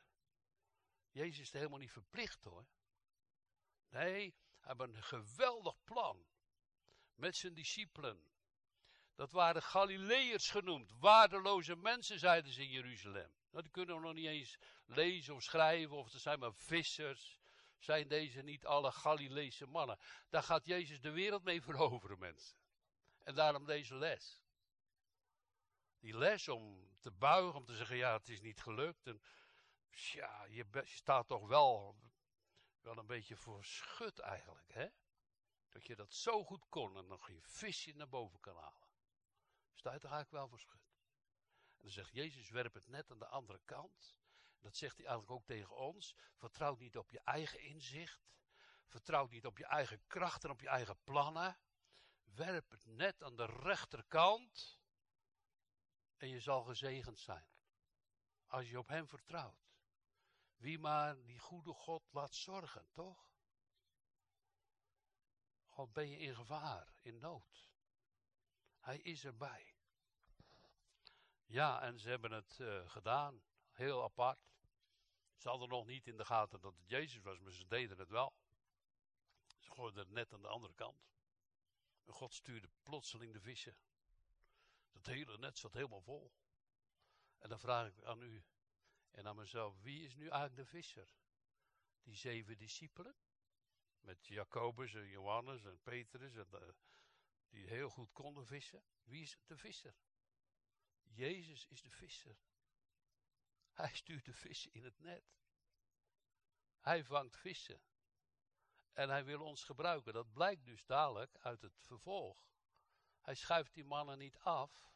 Jezus 1.10 1.40
is 1.40 1.52
helemaal 1.52 1.78
niet 1.78 1.90
verplicht 1.90 2.44
hoor. 2.44 2.66
Nee, 3.88 4.34
hij 4.60 4.74
heeft 4.78 4.96
een 4.96 5.02
geweldig 5.02 5.84
plan. 5.84 6.26
Met 7.14 7.36
zijn 7.36 7.54
discipelen. 7.54 8.33
Dat 9.14 9.32
waren 9.32 9.62
Galileërs 9.62 10.50
genoemd. 10.50 10.92
Waardeloze 10.98 11.76
mensen, 11.76 12.18
zeiden 12.18 12.52
ze 12.52 12.62
in 12.62 12.70
Jeruzalem. 12.70 13.32
Nou, 13.50 13.62
die 13.62 13.72
kunnen 13.72 13.96
we 13.96 14.02
nog 14.02 14.14
niet 14.14 14.26
eens 14.26 14.58
lezen 14.86 15.34
of 15.34 15.42
schrijven, 15.42 15.96
of 15.96 16.10
ze 16.10 16.18
zijn 16.18 16.38
maar 16.38 16.54
vissers. 16.54 17.38
Zijn 17.78 18.08
deze 18.08 18.42
niet 18.42 18.66
alle 18.66 18.92
Galileese 18.92 19.66
mannen? 19.66 19.98
Daar 20.28 20.42
gaat 20.42 20.66
Jezus 20.66 21.00
de 21.00 21.10
wereld 21.10 21.44
mee 21.44 21.62
veroveren, 21.62 22.18
mensen. 22.18 22.58
En 23.22 23.34
daarom 23.34 23.64
deze 23.64 23.94
les. 23.94 24.42
Die 25.98 26.16
les 26.16 26.48
om 26.48 26.88
te 27.00 27.10
buigen, 27.10 27.54
om 27.54 27.64
te 27.64 27.74
zeggen, 27.74 27.96
ja, 27.96 28.16
het 28.16 28.28
is 28.28 28.40
niet 28.40 28.60
gelukt. 28.60 29.06
En 29.06 29.22
ja, 29.90 30.44
je, 30.44 30.66
je 30.72 30.82
staat 30.84 31.26
toch 31.26 31.46
wel, 31.46 31.96
wel 32.80 32.98
een 32.98 33.06
beetje 33.06 33.36
voor 33.36 33.64
schut 33.64 34.18
eigenlijk, 34.18 34.72
hè? 34.72 34.88
Dat 35.68 35.86
je 35.86 35.96
dat 35.96 36.12
zo 36.12 36.44
goed 36.44 36.68
kon 36.68 36.96
en 36.96 37.06
nog 37.06 37.28
je 37.28 37.40
visje 37.40 37.94
naar 37.94 38.08
boven 38.08 38.40
kan 38.40 38.56
halen. 38.56 38.83
Sta 39.74 39.92
je 39.92 39.98
toch 39.98 40.10
eigenlijk 40.10 40.30
wel 40.30 40.48
voor 40.48 40.60
schut. 40.60 40.92
En 41.76 41.80
dan 41.80 41.90
zegt 41.90 42.12
Jezus, 42.12 42.50
werp 42.50 42.74
het 42.74 42.86
net 42.86 43.10
aan 43.10 43.18
de 43.18 43.26
andere 43.26 43.60
kant. 43.64 44.16
Dat 44.60 44.76
zegt 44.76 44.96
hij 44.96 45.06
eigenlijk 45.06 45.40
ook 45.40 45.46
tegen 45.46 45.76
ons. 45.76 46.14
Vertrouw 46.36 46.76
niet 46.76 46.96
op 46.96 47.10
je 47.10 47.20
eigen 47.20 47.60
inzicht. 47.60 48.32
Vertrouw 48.86 49.26
niet 49.26 49.46
op 49.46 49.58
je 49.58 49.66
eigen 49.66 50.06
kracht 50.06 50.44
en 50.44 50.50
op 50.50 50.60
je 50.60 50.68
eigen 50.68 51.02
plannen. 51.04 51.58
werp 52.22 52.70
het 52.70 52.84
net 52.84 53.22
aan 53.22 53.36
de 53.36 53.44
rechterkant 53.44 54.78
en 56.16 56.28
je 56.28 56.40
zal 56.40 56.62
gezegend 56.62 57.18
zijn. 57.18 57.48
Als 58.46 58.70
je 58.70 58.78
op 58.78 58.88
hem 58.88 59.08
vertrouwt. 59.08 59.72
Wie 60.56 60.78
maar 60.78 61.24
die 61.24 61.38
goede 61.38 61.72
God 61.72 62.12
laat 62.12 62.34
zorgen, 62.34 62.86
toch? 62.92 63.32
Al 65.68 65.88
ben 65.88 66.08
je 66.08 66.18
in 66.18 66.34
gevaar, 66.34 66.94
in 67.00 67.18
nood. 67.18 67.73
Hij 68.84 68.98
is 68.98 69.24
erbij. 69.24 69.74
Ja, 71.46 71.80
en 71.82 71.98
ze 71.98 72.08
hebben 72.08 72.30
het 72.30 72.58
uh, 72.60 72.88
gedaan. 72.88 73.42
Heel 73.70 74.02
apart. 74.02 74.38
Ze 75.36 75.48
hadden 75.48 75.68
nog 75.68 75.86
niet 75.86 76.06
in 76.06 76.16
de 76.16 76.24
gaten 76.24 76.60
dat 76.60 76.76
het 76.76 76.88
Jezus 76.88 77.22
was, 77.22 77.38
maar 77.38 77.52
ze 77.52 77.66
deden 77.66 77.98
het 77.98 78.08
wel. 78.08 78.34
Ze 79.58 79.70
gooiden 79.70 80.00
het 80.00 80.10
net 80.10 80.32
aan 80.32 80.42
de 80.42 80.48
andere 80.48 80.74
kant. 80.74 81.12
En 82.04 82.12
God 82.12 82.34
stuurde 82.34 82.68
plotseling 82.82 83.32
de 83.32 83.40
vissen. 83.40 83.76
Dat 84.92 85.06
hele 85.06 85.38
net 85.38 85.58
zat 85.58 85.72
helemaal 85.72 86.02
vol. 86.02 86.32
En 87.38 87.48
dan 87.48 87.58
vraag 87.58 87.86
ik 87.86 88.02
aan 88.02 88.22
u 88.22 88.44
en 89.10 89.26
aan 89.26 89.36
mezelf, 89.36 89.80
wie 89.82 90.04
is 90.04 90.14
nu 90.14 90.28
eigenlijk 90.28 90.56
de 90.56 90.66
visser? 90.66 91.08
Die 92.02 92.16
zeven 92.16 92.58
discipelen? 92.58 93.16
Met 94.00 94.26
Jacobus 94.26 94.94
en 94.94 95.08
Johannes 95.08 95.64
en 95.64 95.80
Petrus, 95.82 96.34
en, 96.34 96.48
uh, 96.52 96.68
die 97.54 97.66
heel 97.66 97.90
goed 97.90 98.12
konden 98.12 98.46
vissen. 98.46 98.84
Wie 99.02 99.22
is 99.22 99.38
de 99.46 99.56
visser? 99.56 99.96
Jezus 101.02 101.66
is 101.66 101.82
de 101.82 101.90
visser. 101.90 102.38
Hij 103.72 103.94
stuurt 103.94 104.24
de 104.24 104.34
vissen 104.34 104.72
in 104.72 104.84
het 104.84 104.98
net. 104.98 105.24
Hij 106.80 107.04
vangt 107.04 107.36
vissen. 107.36 107.80
En 108.92 109.08
hij 109.08 109.24
wil 109.24 109.40
ons 109.40 109.64
gebruiken. 109.64 110.12
Dat 110.12 110.32
blijkt 110.32 110.64
dus 110.64 110.84
dadelijk 110.84 111.36
uit 111.36 111.60
het 111.60 111.80
vervolg. 111.80 112.48
Hij 113.20 113.34
schuift 113.34 113.74
die 113.74 113.84
mannen 113.84 114.18
niet 114.18 114.38
af, 114.38 114.92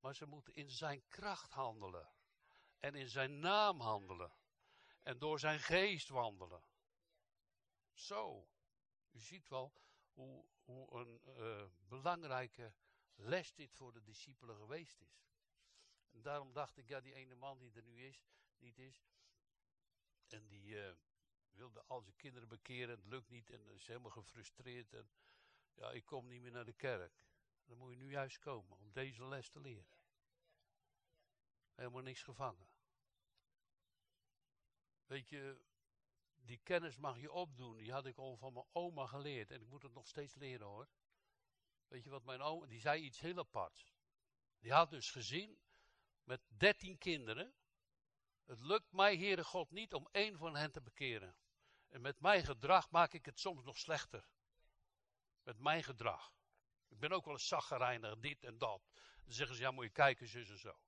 maar 0.00 0.14
ze 0.14 0.26
moeten 0.26 0.54
in 0.54 0.70
zijn 0.70 1.06
kracht 1.08 1.52
handelen. 1.52 2.12
En 2.78 2.94
in 2.94 3.08
zijn 3.08 3.38
naam 3.38 3.80
handelen. 3.80 4.32
En 5.02 5.18
door 5.18 5.38
zijn 5.38 5.60
geest 5.60 6.08
wandelen. 6.08 6.64
Zo. 7.92 8.48
U 9.10 9.20
ziet 9.20 9.48
wel 9.48 9.72
hoe, 10.64 10.98
een 10.98 11.20
uh, 11.26 11.64
belangrijke 11.88 12.72
les 13.14 13.54
dit 13.54 13.74
voor 13.74 13.92
de 13.92 14.02
discipelen 14.02 14.56
geweest 14.56 15.00
is. 15.00 15.24
En 16.10 16.22
daarom 16.22 16.52
dacht 16.52 16.76
ik, 16.76 16.88
ja, 16.88 17.00
die 17.00 17.14
ene 17.14 17.34
man 17.34 17.58
die 17.58 17.72
er 17.72 17.82
nu 17.82 18.06
is, 18.06 18.26
niet 18.58 18.78
is. 18.78 19.04
En 20.28 20.46
die 20.46 20.66
uh, 20.66 20.92
wilde 21.50 21.82
al 21.82 22.00
zijn 22.00 22.16
kinderen 22.16 22.48
bekeren. 22.48 22.96
Het 22.96 23.06
lukt 23.06 23.28
niet 23.28 23.50
en 23.50 23.70
is 23.70 23.86
helemaal 23.86 24.10
gefrustreerd. 24.10 24.92
En 24.92 25.10
ja, 25.74 25.90
ik 25.90 26.04
kom 26.04 26.26
niet 26.26 26.40
meer 26.40 26.50
naar 26.50 26.64
de 26.64 26.72
kerk. 26.72 27.24
Dan 27.64 27.78
moet 27.78 27.90
je 27.90 27.96
nu 27.96 28.10
juist 28.10 28.38
komen 28.38 28.76
om 28.76 28.92
deze 28.92 29.24
les 29.24 29.48
te 29.48 29.60
leren. 29.60 29.98
Helemaal 31.74 32.02
niks 32.02 32.22
gevangen. 32.22 32.68
Weet 35.06 35.28
je, 35.28 35.60
die 36.40 36.60
kennis 36.62 36.96
mag 36.96 37.20
je 37.20 37.32
opdoen. 37.32 37.76
Die 37.76 37.92
had 37.92 38.06
ik 38.06 38.16
al 38.16 38.36
van 38.36 38.52
mijn 38.52 38.66
oma 38.72 39.06
geleerd. 39.06 39.50
En 39.50 39.60
ik 39.60 39.68
moet 39.68 39.82
het 39.82 39.94
nog 39.94 40.06
steeds 40.06 40.34
leren 40.34 40.66
hoor. 40.66 40.88
Weet 41.86 42.04
je 42.04 42.10
wat 42.10 42.24
mijn 42.24 42.40
oma, 42.40 42.66
die 42.66 42.80
zei 42.80 43.02
iets 43.02 43.20
heel 43.20 43.38
aparts. 43.38 43.94
Die 44.58 44.72
had 44.72 44.90
dus 44.90 45.10
gezien 45.10 45.60
met 46.24 46.40
dertien 46.48 46.98
kinderen. 46.98 47.54
Het 48.44 48.60
lukt 48.60 48.92
mij, 48.92 49.16
Heere 49.16 49.44
God, 49.44 49.70
niet 49.70 49.94
om 49.94 50.08
één 50.12 50.38
van 50.38 50.56
hen 50.56 50.72
te 50.72 50.80
bekeren. 50.80 51.36
En 51.88 52.00
met 52.00 52.20
mijn 52.20 52.44
gedrag 52.44 52.90
maak 52.90 53.12
ik 53.12 53.24
het 53.24 53.40
soms 53.40 53.64
nog 53.64 53.78
slechter. 53.78 54.28
Met 55.42 55.58
mijn 55.58 55.84
gedrag. 55.84 56.34
Ik 56.88 56.98
ben 56.98 57.12
ook 57.12 57.24
wel 57.24 57.34
eens 57.34 57.48
zaggerijnig, 57.48 58.18
dit 58.18 58.44
en 58.44 58.58
dat. 58.58 58.90
Dan 59.24 59.32
zeggen 59.32 59.56
ze, 59.56 59.62
ja 59.62 59.70
moet 59.70 59.84
je 59.84 59.90
kijken, 59.90 60.28
zus 60.28 60.50
en 60.50 60.58
zo. 60.58 60.78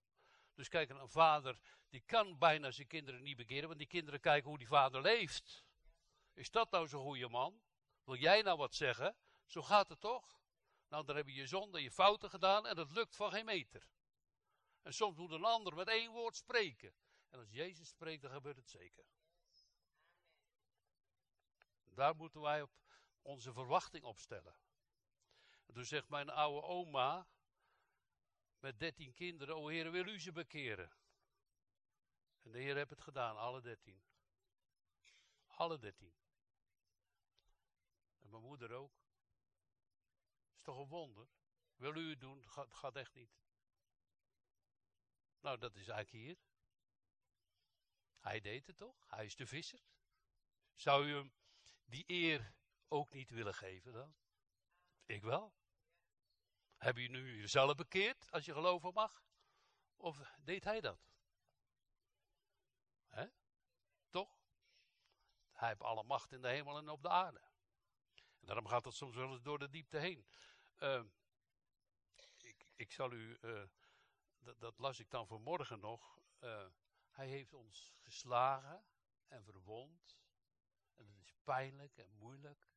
Dus 0.54 0.68
kijk, 0.68 0.90
een 0.90 1.08
vader, 1.08 1.60
die 1.88 2.02
kan 2.06 2.38
bijna 2.38 2.70
zijn 2.70 2.86
kinderen 2.86 3.22
niet 3.22 3.36
bekeren, 3.36 3.66
want 3.66 3.78
die 3.78 3.88
kinderen 3.88 4.20
kijken 4.20 4.48
hoe 4.48 4.58
die 4.58 4.66
vader 4.66 5.00
leeft. 5.00 5.64
Is 6.32 6.50
dat 6.50 6.70
nou 6.70 6.88
zo'n 6.88 7.02
goede 7.02 7.28
man? 7.28 7.62
Wil 8.04 8.16
jij 8.16 8.42
nou 8.42 8.58
wat 8.58 8.74
zeggen? 8.74 9.16
Zo 9.46 9.62
gaat 9.62 9.88
het 9.88 10.00
toch? 10.00 10.40
Nou, 10.88 11.04
dan 11.04 11.16
heb 11.16 11.26
je 11.26 11.34
je 11.34 11.46
zonde, 11.46 11.82
je 11.82 11.90
fouten 11.90 12.30
gedaan 12.30 12.66
en 12.66 12.76
dat 12.76 12.90
lukt 12.90 13.16
van 13.16 13.30
geen 13.30 13.44
meter. 13.44 13.88
En 14.82 14.94
soms 14.94 15.16
moet 15.16 15.30
een 15.30 15.44
ander 15.44 15.74
met 15.74 15.88
één 15.88 16.10
woord 16.10 16.36
spreken. 16.36 16.94
En 17.28 17.38
als 17.38 17.50
Jezus 17.50 17.88
spreekt, 17.88 18.22
dan 18.22 18.30
gebeurt 18.30 18.56
het 18.56 18.68
zeker. 18.68 19.04
Daar 21.84 22.16
moeten 22.16 22.40
wij 22.40 22.62
op 22.62 22.70
onze 23.22 23.52
verwachting 23.52 24.04
op 24.04 24.18
stellen. 24.18 24.56
En 25.66 25.74
toen 25.74 25.84
zegt 25.84 26.08
mijn 26.08 26.30
oude 26.30 26.66
oma, 26.66 27.26
met 28.62 28.78
dertien 28.78 29.12
kinderen, 29.12 29.56
o 29.56 29.68
Heer, 29.68 29.90
wil 29.90 30.06
u 30.06 30.20
ze 30.20 30.32
bekeren? 30.32 30.90
En 32.42 32.52
de 32.52 32.58
Heer 32.58 32.76
heeft 32.76 32.90
het 32.90 33.00
gedaan, 33.00 33.36
alle 33.36 33.60
dertien. 33.60 34.02
Alle 35.46 35.78
dertien. 35.78 36.14
En 38.20 38.30
mijn 38.30 38.42
moeder 38.42 38.72
ook. 38.72 38.92
Is 40.54 40.62
toch 40.62 40.78
een 40.78 40.88
wonder? 40.88 41.28
Wil 41.76 41.96
u 41.96 42.10
het 42.10 42.20
doen? 42.20 42.48
Gaat, 42.48 42.74
gaat 42.74 42.96
echt 42.96 43.14
niet. 43.14 43.40
Nou, 45.40 45.58
dat 45.58 45.76
is 45.76 45.88
eigenlijk 45.88 46.24
hier. 46.24 46.38
Hij 48.18 48.40
deed 48.40 48.66
het 48.66 48.76
toch? 48.76 49.04
Hij 49.08 49.24
is 49.24 49.36
de 49.36 49.46
visser. 49.46 49.82
Zou 50.74 51.06
u 51.06 51.14
hem 51.14 51.32
die 51.84 52.04
eer 52.06 52.54
ook 52.88 53.12
niet 53.12 53.30
willen 53.30 53.54
geven 53.54 53.92
dan? 53.92 54.14
Ik 55.06 55.22
wel. 55.22 55.54
Heb 56.82 56.96
je 56.96 57.08
nu 57.08 57.36
jezelf 57.40 57.74
bekeerd, 57.74 58.30
als 58.30 58.44
je 58.44 58.52
geloven 58.52 58.92
mag? 58.92 59.24
Of 59.96 60.18
deed 60.44 60.64
hij 60.64 60.80
dat? 60.80 61.12
Hè? 63.08 63.26
Toch? 64.10 64.40
Hij 65.52 65.68
heeft 65.68 65.82
alle 65.82 66.02
macht 66.02 66.32
in 66.32 66.42
de 66.42 66.48
hemel 66.48 66.76
en 66.76 66.88
op 66.88 67.02
de 67.02 67.08
aarde. 67.08 67.40
En 68.40 68.46
daarom 68.46 68.66
gaat 68.66 68.84
het 68.84 68.94
soms 68.94 69.16
wel 69.16 69.30
eens 69.30 69.42
door 69.42 69.58
de 69.58 69.70
diepte 69.70 69.98
heen. 69.98 70.26
Uh, 70.78 71.04
ik, 72.36 72.66
ik, 72.76 72.92
zal 72.92 73.12
u, 73.12 73.38
uh, 73.40 73.64
dat, 74.38 74.60
dat, 74.60 74.78
las 74.78 74.98
ik 74.98 75.10
dan 75.10 75.26
vanmorgen 75.26 75.80
nog. 75.80 76.20
Uh, 76.40 76.66
hij 77.10 77.28
heeft 77.28 77.54
ons 77.54 77.92
geslagen 77.94 78.84
en 79.26 79.44
verwond. 79.44 80.22
En 80.94 81.06
dat 81.06 81.18
is 81.20 81.34
pijnlijk 81.44 81.96
en 81.96 82.12
moeilijk. 82.12 82.68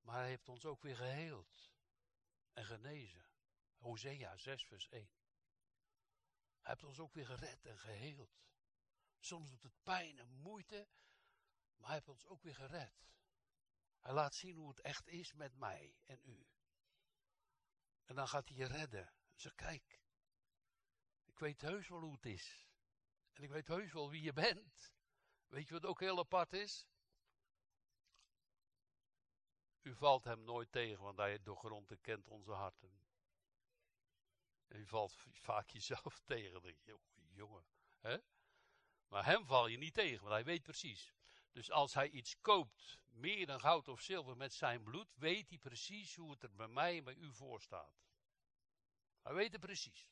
Maar 0.00 0.16
hij 0.16 0.28
heeft 0.28 0.48
ons 0.48 0.64
ook 0.64 0.82
weer 0.82 0.96
geheeld 0.96 1.71
en 2.52 2.64
genezen. 2.64 3.26
Hosea 3.76 4.36
6, 4.36 4.64
vers 4.64 4.88
1. 4.88 5.10
Hij 6.60 6.70
heeft 6.72 6.84
ons 6.84 6.98
ook 6.98 7.14
weer 7.14 7.26
gered 7.26 7.66
en 7.66 7.78
geheeld. 7.78 8.42
Soms 9.18 9.50
doet 9.50 9.62
het 9.62 9.82
pijn 9.82 10.18
en 10.18 10.28
moeite, 10.28 10.88
maar 11.76 11.86
hij 11.86 11.94
heeft 11.94 12.08
ons 12.08 12.26
ook 12.26 12.42
weer 12.42 12.54
gered. 12.54 13.10
Hij 14.00 14.12
laat 14.12 14.34
zien 14.34 14.56
hoe 14.56 14.68
het 14.68 14.80
echt 14.80 15.08
is 15.08 15.32
met 15.32 15.54
mij 15.54 15.96
en 16.04 16.20
u. 16.24 16.46
En 18.04 18.14
dan 18.14 18.28
gaat 18.28 18.48
hij 18.48 18.56
je 18.56 18.66
redden. 18.66 19.14
Zeg, 19.34 19.54
kijk, 19.54 20.00
ik 21.24 21.38
weet 21.38 21.60
heus 21.60 21.88
wel 21.88 22.00
hoe 22.00 22.14
het 22.14 22.26
is. 22.26 22.68
En 23.32 23.42
ik 23.42 23.50
weet 23.50 23.66
heus 23.66 23.92
wel 23.92 24.10
wie 24.10 24.22
je 24.22 24.32
bent. 24.32 24.92
Weet 25.46 25.68
je 25.68 25.74
wat 25.74 25.86
ook 25.86 26.00
heel 26.00 26.18
apart 26.18 26.52
is? 26.52 26.86
U 29.82 29.94
valt 29.94 30.24
hem 30.24 30.44
nooit 30.44 30.72
tegen, 30.72 31.02
want 31.02 31.18
hij 31.18 31.42
doorgrondt 31.42 31.90
en 31.90 32.00
kent 32.00 32.28
onze 32.28 32.52
harten. 32.52 33.00
En 34.66 34.80
u 34.80 34.86
valt 34.86 35.14
vaak 35.30 35.70
jezelf 35.70 36.20
tegen. 36.24 36.62
Denk 36.62 36.78
je, 36.82 36.98
jongen, 37.32 37.64
hè? 38.00 38.18
Maar 39.08 39.24
hem 39.24 39.46
val 39.46 39.66
je 39.66 39.76
niet 39.76 39.94
tegen, 39.94 40.20
want 40.20 40.32
hij 40.32 40.44
weet 40.44 40.62
precies. 40.62 41.12
Dus 41.52 41.70
als 41.70 41.94
hij 41.94 42.08
iets 42.08 42.40
koopt, 42.40 42.98
meer 43.10 43.46
dan 43.46 43.60
goud 43.60 43.88
of 43.88 44.00
zilver 44.00 44.36
met 44.36 44.52
zijn 44.52 44.82
bloed, 44.82 45.14
weet 45.14 45.48
hij 45.48 45.58
precies 45.58 46.16
hoe 46.16 46.30
het 46.30 46.42
er 46.42 46.54
bij 46.54 46.68
mij 46.68 46.98
en 46.98 47.04
bij 47.04 47.14
u 47.14 47.32
voor 47.32 47.60
staat. 47.60 48.02
Hij 49.22 49.34
weet 49.34 49.52
het 49.52 49.60
precies. 49.60 50.10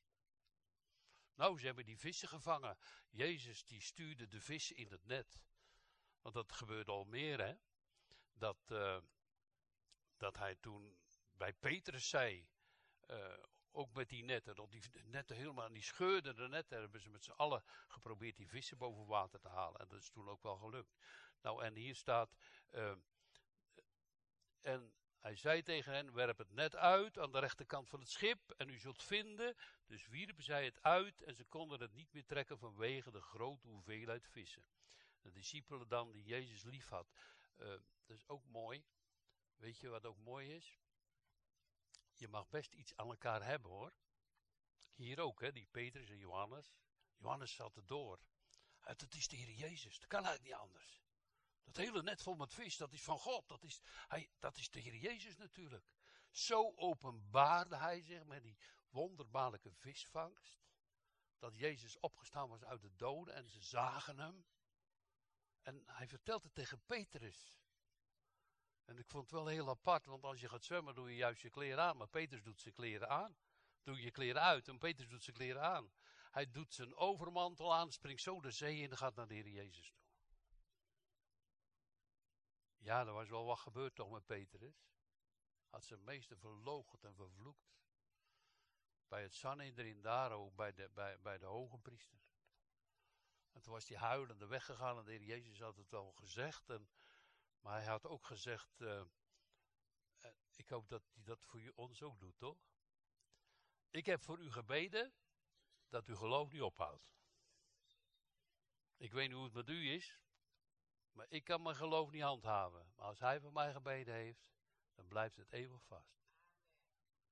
Nou, 1.34 1.58
ze 1.58 1.66
hebben 1.66 1.84
die 1.84 1.98
vissen 1.98 2.28
gevangen. 2.28 2.78
Jezus 3.10 3.64
die 3.64 3.80
stuurde 3.80 4.28
de 4.28 4.40
vissen 4.40 4.76
in 4.76 4.90
het 4.90 5.04
net. 5.04 5.42
Want 6.22 6.34
dat 6.34 6.52
gebeurde 6.52 6.90
al 6.90 7.04
meer, 7.04 7.40
hè. 7.40 7.54
Dat, 8.32 8.58
uh, 8.70 8.98
dat 10.20 10.36
hij 10.36 10.54
toen 10.54 10.98
bij 11.32 11.52
Petrus 11.52 12.08
zei, 12.08 12.48
uh, 13.10 13.34
ook 13.70 13.92
met 13.92 14.08
die 14.08 14.24
netten, 14.24 14.54
dat 14.54 14.70
die 14.70 14.82
netten 15.04 15.36
helemaal, 15.36 15.72
die 15.72 15.82
scheurden 15.82 16.36
de 16.36 16.48
netten, 16.48 16.78
hebben 16.78 17.00
ze 17.00 17.10
met 17.10 17.24
z'n 17.24 17.30
allen 17.30 17.62
geprobeerd 17.88 18.36
die 18.36 18.48
vissen 18.48 18.78
boven 18.78 19.06
water 19.06 19.40
te 19.40 19.48
halen. 19.48 19.80
En 19.80 19.88
dat 19.88 20.00
is 20.00 20.10
toen 20.10 20.28
ook 20.28 20.42
wel 20.42 20.56
gelukt. 20.56 20.96
Nou, 21.42 21.64
en 21.64 21.74
hier 21.74 21.94
staat, 21.94 22.34
uh, 22.70 22.92
en 24.60 24.92
hij 25.20 25.36
zei 25.36 25.62
tegen 25.62 25.92
hen, 25.92 26.12
werp 26.12 26.38
het 26.38 26.50
net 26.50 26.76
uit 26.76 27.18
aan 27.18 27.32
de 27.32 27.38
rechterkant 27.38 27.88
van 27.88 28.00
het 28.00 28.10
schip 28.10 28.50
en 28.56 28.68
u 28.68 28.78
zult 28.78 29.02
vinden. 29.02 29.56
Dus 29.86 30.06
wierpen 30.06 30.44
zij 30.44 30.64
het 30.64 30.82
uit 30.82 31.22
en 31.22 31.34
ze 31.34 31.44
konden 31.44 31.80
het 31.80 31.92
niet 31.92 32.12
meer 32.12 32.24
trekken 32.26 32.58
vanwege 32.58 33.10
de 33.10 33.20
grote 33.20 33.68
hoeveelheid 33.68 34.28
vissen. 34.28 34.64
De 35.20 35.30
discipelen 35.30 35.88
dan 35.88 36.10
die 36.12 36.24
Jezus 36.24 36.62
lief 36.62 36.88
had. 36.88 37.12
Uh, 37.56 37.66
dat 38.06 38.16
is 38.16 38.28
ook 38.28 38.44
mooi. 38.44 38.84
Weet 39.60 39.78
je 39.78 39.88
wat 39.88 40.06
ook 40.06 40.18
mooi 40.18 40.54
is? 40.54 40.78
je 42.20 42.28
mag 42.28 42.48
best 42.48 42.72
iets 42.72 42.96
aan 42.96 43.08
elkaar 43.08 43.44
hebben 43.44 43.70
hoor. 43.70 43.92
Hier 44.94 45.20
ook, 45.20 45.40
hè, 45.40 45.52
die 45.52 45.66
Petrus 45.70 46.10
en 46.10 46.18
Johannes. 46.18 46.74
Johannes 47.16 47.54
zat 47.54 47.76
er 47.76 47.86
door. 47.86 48.20
Het 48.80 49.14
is 49.14 49.28
de 49.28 49.36
Heer 49.36 49.50
Jezus, 49.50 49.98
dat 49.98 50.08
kan 50.08 50.24
eigenlijk 50.24 50.54
niet 50.54 50.62
anders. 50.62 51.02
Dat 51.64 51.76
hele 51.76 52.02
net 52.02 52.22
vol 52.22 52.34
met 52.34 52.54
vis, 52.54 52.76
dat 52.76 52.92
is 52.92 53.02
van 53.02 53.18
God. 53.18 53.48
Dat 53.48 53.62
is, 53.62 53.80
hij, 54.08 54.30
dat 54.38 54.56
is 54.56 54.70
de 54.70 54.80
Heer 54.80 54.96
Jezus 54.96 55.36
natuurlijk. 55.36 55.84
Zo 56.30 56.72
openbaarde 56.76 57.76
hij 57.76 58.02
zich 58.02 58.24
met 58.24 58.42
die 58.42 58.58
wonderbaarlijke 58.88 59.72
visvangst. 59.72 60.60
Dat 61.38 61.58
Jezus 61.58 61.98
opgestaan 61.98 62.48
was 62.48 62.64
uit 62.64 62.82
de 62.82 62.96
doden 62.96 63.34
en 63.34 63.48
ze 63.48 63.62
zagen 63.62 64.18
hem. 64.18 64.44
En 65.62 65.82
hij 65.86 66.08
vertelt 66.08 66.42
het 66.42 66.54
tegen 66.54 66.82
Petrus. 66.86 67.59
En 68.90 68.98
ik 68.98 69.08
vond 69.08 69.22
het 69.22 69.32
wel 69.32 69.46
heel 69.46 69.68
apart, 69.68 70.06
want 70.06 70.24
als 70.24 70.40
je 70.40 70.48
gaat 70.48 70.64
zwemmen 70.64 70.94
doe 70.94 71.10
je 71.10 71.16
juist 71.16 71.42
je 71.42 71.50
kleren 71.50 71.82
aan. 71.82 71.96
Maar 71.96 72.08
Petrus 72.08 72.42
doet 72.42 72.60
zijn 72.60 72.74
kleren 72.74 73.08
aan. 73.08 73.36
Doe 73.82 74.00
je 74.00 74.10
kleren 74.10 74.42
uit 74.42 74.68
en 74.68 74.78
Petrus 74.78 75.08
doet 75.08 75.22
zijn 75.22 75.36
kleren 75.36 75.62
aan. 75.62 75.92
Hij 76.30 76.50
doet 76.50 76.74
zijn 76.74 76.96
overmantel 76.96 77.74
aan, 77.74 77.92
springt 77.92 78.22
zo 78.22 78.40
de 78.40 78.50
zee 78.50 78.76
in 78.76 78.90
en 78.90 78.96
gaat 78.96 79.14
naar 79.14 79.26
de 79.26 79.34
Heer 79.34 79.48
Jezus 79.48 79.90
toe. 79.90 80.04
Ja, 82.78 83.06
er 83.06 83.12
was 83.12 83.28
wel 83.28 83.44
wat 83.44 83.58
gebeurd 83.58 83.94
toch 83.94 84.10
met 84.10 84.26
Petrus. 84.26 84.88
Had 85.68 85.84
zijn 85.84 86.04
meester 86.04 86.38
verloochend 86.38 87.04
en 87.04 87.14
vervloekt. 87.14 87.72
Bij 89.08 89.22
het 89.22 89.34
Sanhedrin 89.34 90.00
daar 90.02 90.32
ook, 90.32 90.54
bij 90.54 90.74
de, 90.74 90.90
bij, 90.94 91.20
bij 91.20 91.38
de 91.38 91.46
hoge 91.46 91.78
priester. 91.78 92.20
En 93.52 93.62
toen 93.62 93.72
was 93.72 93.88
hij 93.88 93.98
huilende 93.98 94.46
weggegaan 94.46 94.98
en 94.98 95.04
de 95.04 95.10
Heer 95.10 95.22
Jezus 95.22 95.60
had 95.60 95.76
het 95.76 95.90
wel 95.90 96.12
gezegd. 96.12 96.70
En, 96.70 96.88
maar 97.60 97.74
hij 97.74 97.90
had 97.90 98.06
ook 98.06 98.26
gezegd, 98.26 98.80
uh, 98.80 99.02
ik 100.56 100.68
hoop 100.68 100.88
dat 100.88 101.02
hij 101.12 101.24
dat 101.24 101.44
voor 101.44 101.72
ons 101.74 102.02
ook 102.02 102.18
doet, 102.18 102.38
toch? 102.38 102.58
Ik 103.90 104.06
heb 104.06 104.22
voor 104.22 104.40
u 104.40 104.50
gebeden 104.52 105.14
dat 105.88 106.06
uw 106.06 106.16
geloof 106.16 106.50
niet 106.50 106.62
ophoudt. 106.62 107.14
Ik 108.96 109.12
weet 109.12 109.28
niet 109.28 109.36
hoe 109.36 109.44
het 109.44 109.54
met 109.54 109.68
u 109.68 109.90
is, 109.90 110.20
maar 111.12 111.26
ik 111.28 111.44
kan 111.44 111.62
mijn 111.62 111.76
geloof 111.76 112.10
niet 112.10 112.22
handhaven. 112.22 112.92
Maar 112.96 113.06
als 113.06 113.18
hij 113.18 113.40
voor 113.40 113.52
mij 113.52 113.72
gebeden 113.72 114.14
heeft, 114.14 114.50
dan 114.94 115.08
blijft 115.08 115.36
het 115.36 115.52
eeuwig 115.52 115.82
vast. 115.84 116.20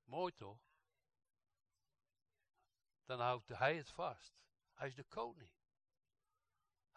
Mooi 0.05 0.35
toch? 0.35 0.61
Dan 3.05 3.21
houdt 3.21 3.49
hij 3.49 3.77
het 3.77 3.91
vast. 3.91 4.41
Hij 4.73 4.88
is 4.88 4.95
de 4.95 5.05
koning. 5.05 5.58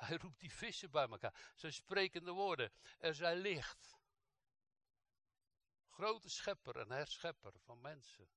Hij 0.06 0.18
roept 0.18 0.40
die 0.40 0.52
vissen 0.52 0.92
bij 0.92 1.08
elkaar. 1.08 1.52
Zijn 1.56 1.74
sprekende 1.74 2.32
woorden. 2.32 2.72
Er 3.00 3.16
zijn 3.16 3.38
licht. 3.38 4.00
Grote 5.90 6.30
schepper 6.30 6.78
en 6.78 6.92
herschepper 6.92 7.60
van 7.60 7.82
mensen. 7.82 8.30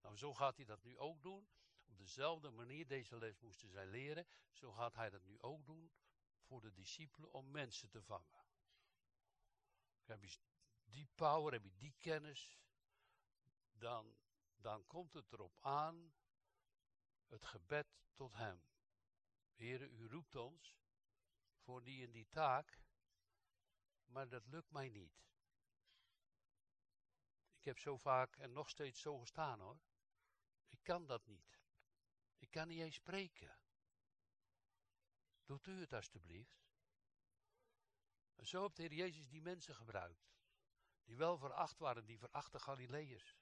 Nou, 0.00 0.16
zo 0.16 0.34
gaat 0.34 0.56
hij 0.56 0.64
dat 0.64 0.82
nu 0.82 0.98
ook 0.98 1.22
doen. 1.22 1.48
Op 1.84 1.98
dezelfde 1.98 2.50
manier, 2.50 2.86
deze 2.86 3.18
les 3.18 3.38
moesten 3.38 3.68
zij 3.68 3.86
leren. 3.86 4.26
Zo 4.50 4.72
gaat 4.72 4.94
hij 4.94 5.10
dat 5.10 5.22
nu 5.24 5.40
ook 5.40 5.66
doen 5.66 5.92
voor 6.40 6.60
de 6.60 6.72
discipelen 6.72 7.32
om 7.32 7.50
mensen 7.50 7.88
te 7.88 8.02
vangen. 8.02 8.46
Heb 10.04 10.22
je 10.22 10.38
die 10.84 11.08
power, 11.14 11.52
heb 11.52 11.64
je 11.64 11.76
die 11.76 11.94
kennis, 11.98 12.58
dan, 13.72 14.16
dan 14.56 14.86
komt 14.86 15.12
het 15.12 15.32
erop 15.32 15.56
aan 15.60 16.14
het 17.26 17.44
gebed 17.44 17.86
tot 18.14 18.32
Hem. 18.32 18.62
Heren, 19.54 19.92
u 19.92 20.06
roept 20.06 20.36
ons 20.36 20.76
voor 21.68 21.84
die 21.84 22.04
en 22.04 22.10
die 22.10 22.28
taak, 22.28 22.80
maar 24.06 24.28
dat 24.28 24.46
lukt 24.46 24.70
mij 24.70 24.88
niet. 24.88 25.26
Ik 27.58 27.64
heb 27.64 27.78
zo 27.78 27.96
vaak 27.96 28.36
en 28.36 28.52
nog 28.52 28.70
steeds 28.70 29.00
zo 29.00 29.18
gestaan 29.18 29.60
hoor. 29.60 29.80
Ik 30.68 30.82
kan 30.82 31.06
dat 31.06 31.26
niet. 31.26 31.58
Ik 32.38 32.50
kan 32.50 32.68
niet 32.68 32.80
eens 32.80 32.94
spreken. 32.94 33.58
Doet 35.44 35.66
u 35.66 35.80
het 35.80 35.92
alstublieft. 35.92 36.66
En 38.34 38.46
zo 38.46 38.62
heeft 38.62 38.76
de 38.76 38.82
Heer 38.82 38.94
Jezus 38.94 39.28
die 39.28 39.42
mensen 39.42 39.74
gebruikt. 39.74 40.30
Die 41.04 41.16
wel 41.16 41.38
veracht 41.38 41.78
waren, 41.78 42.04
die 42.04 42.18
verachte 42.18 42.58
Galileërs. 42.58 43.36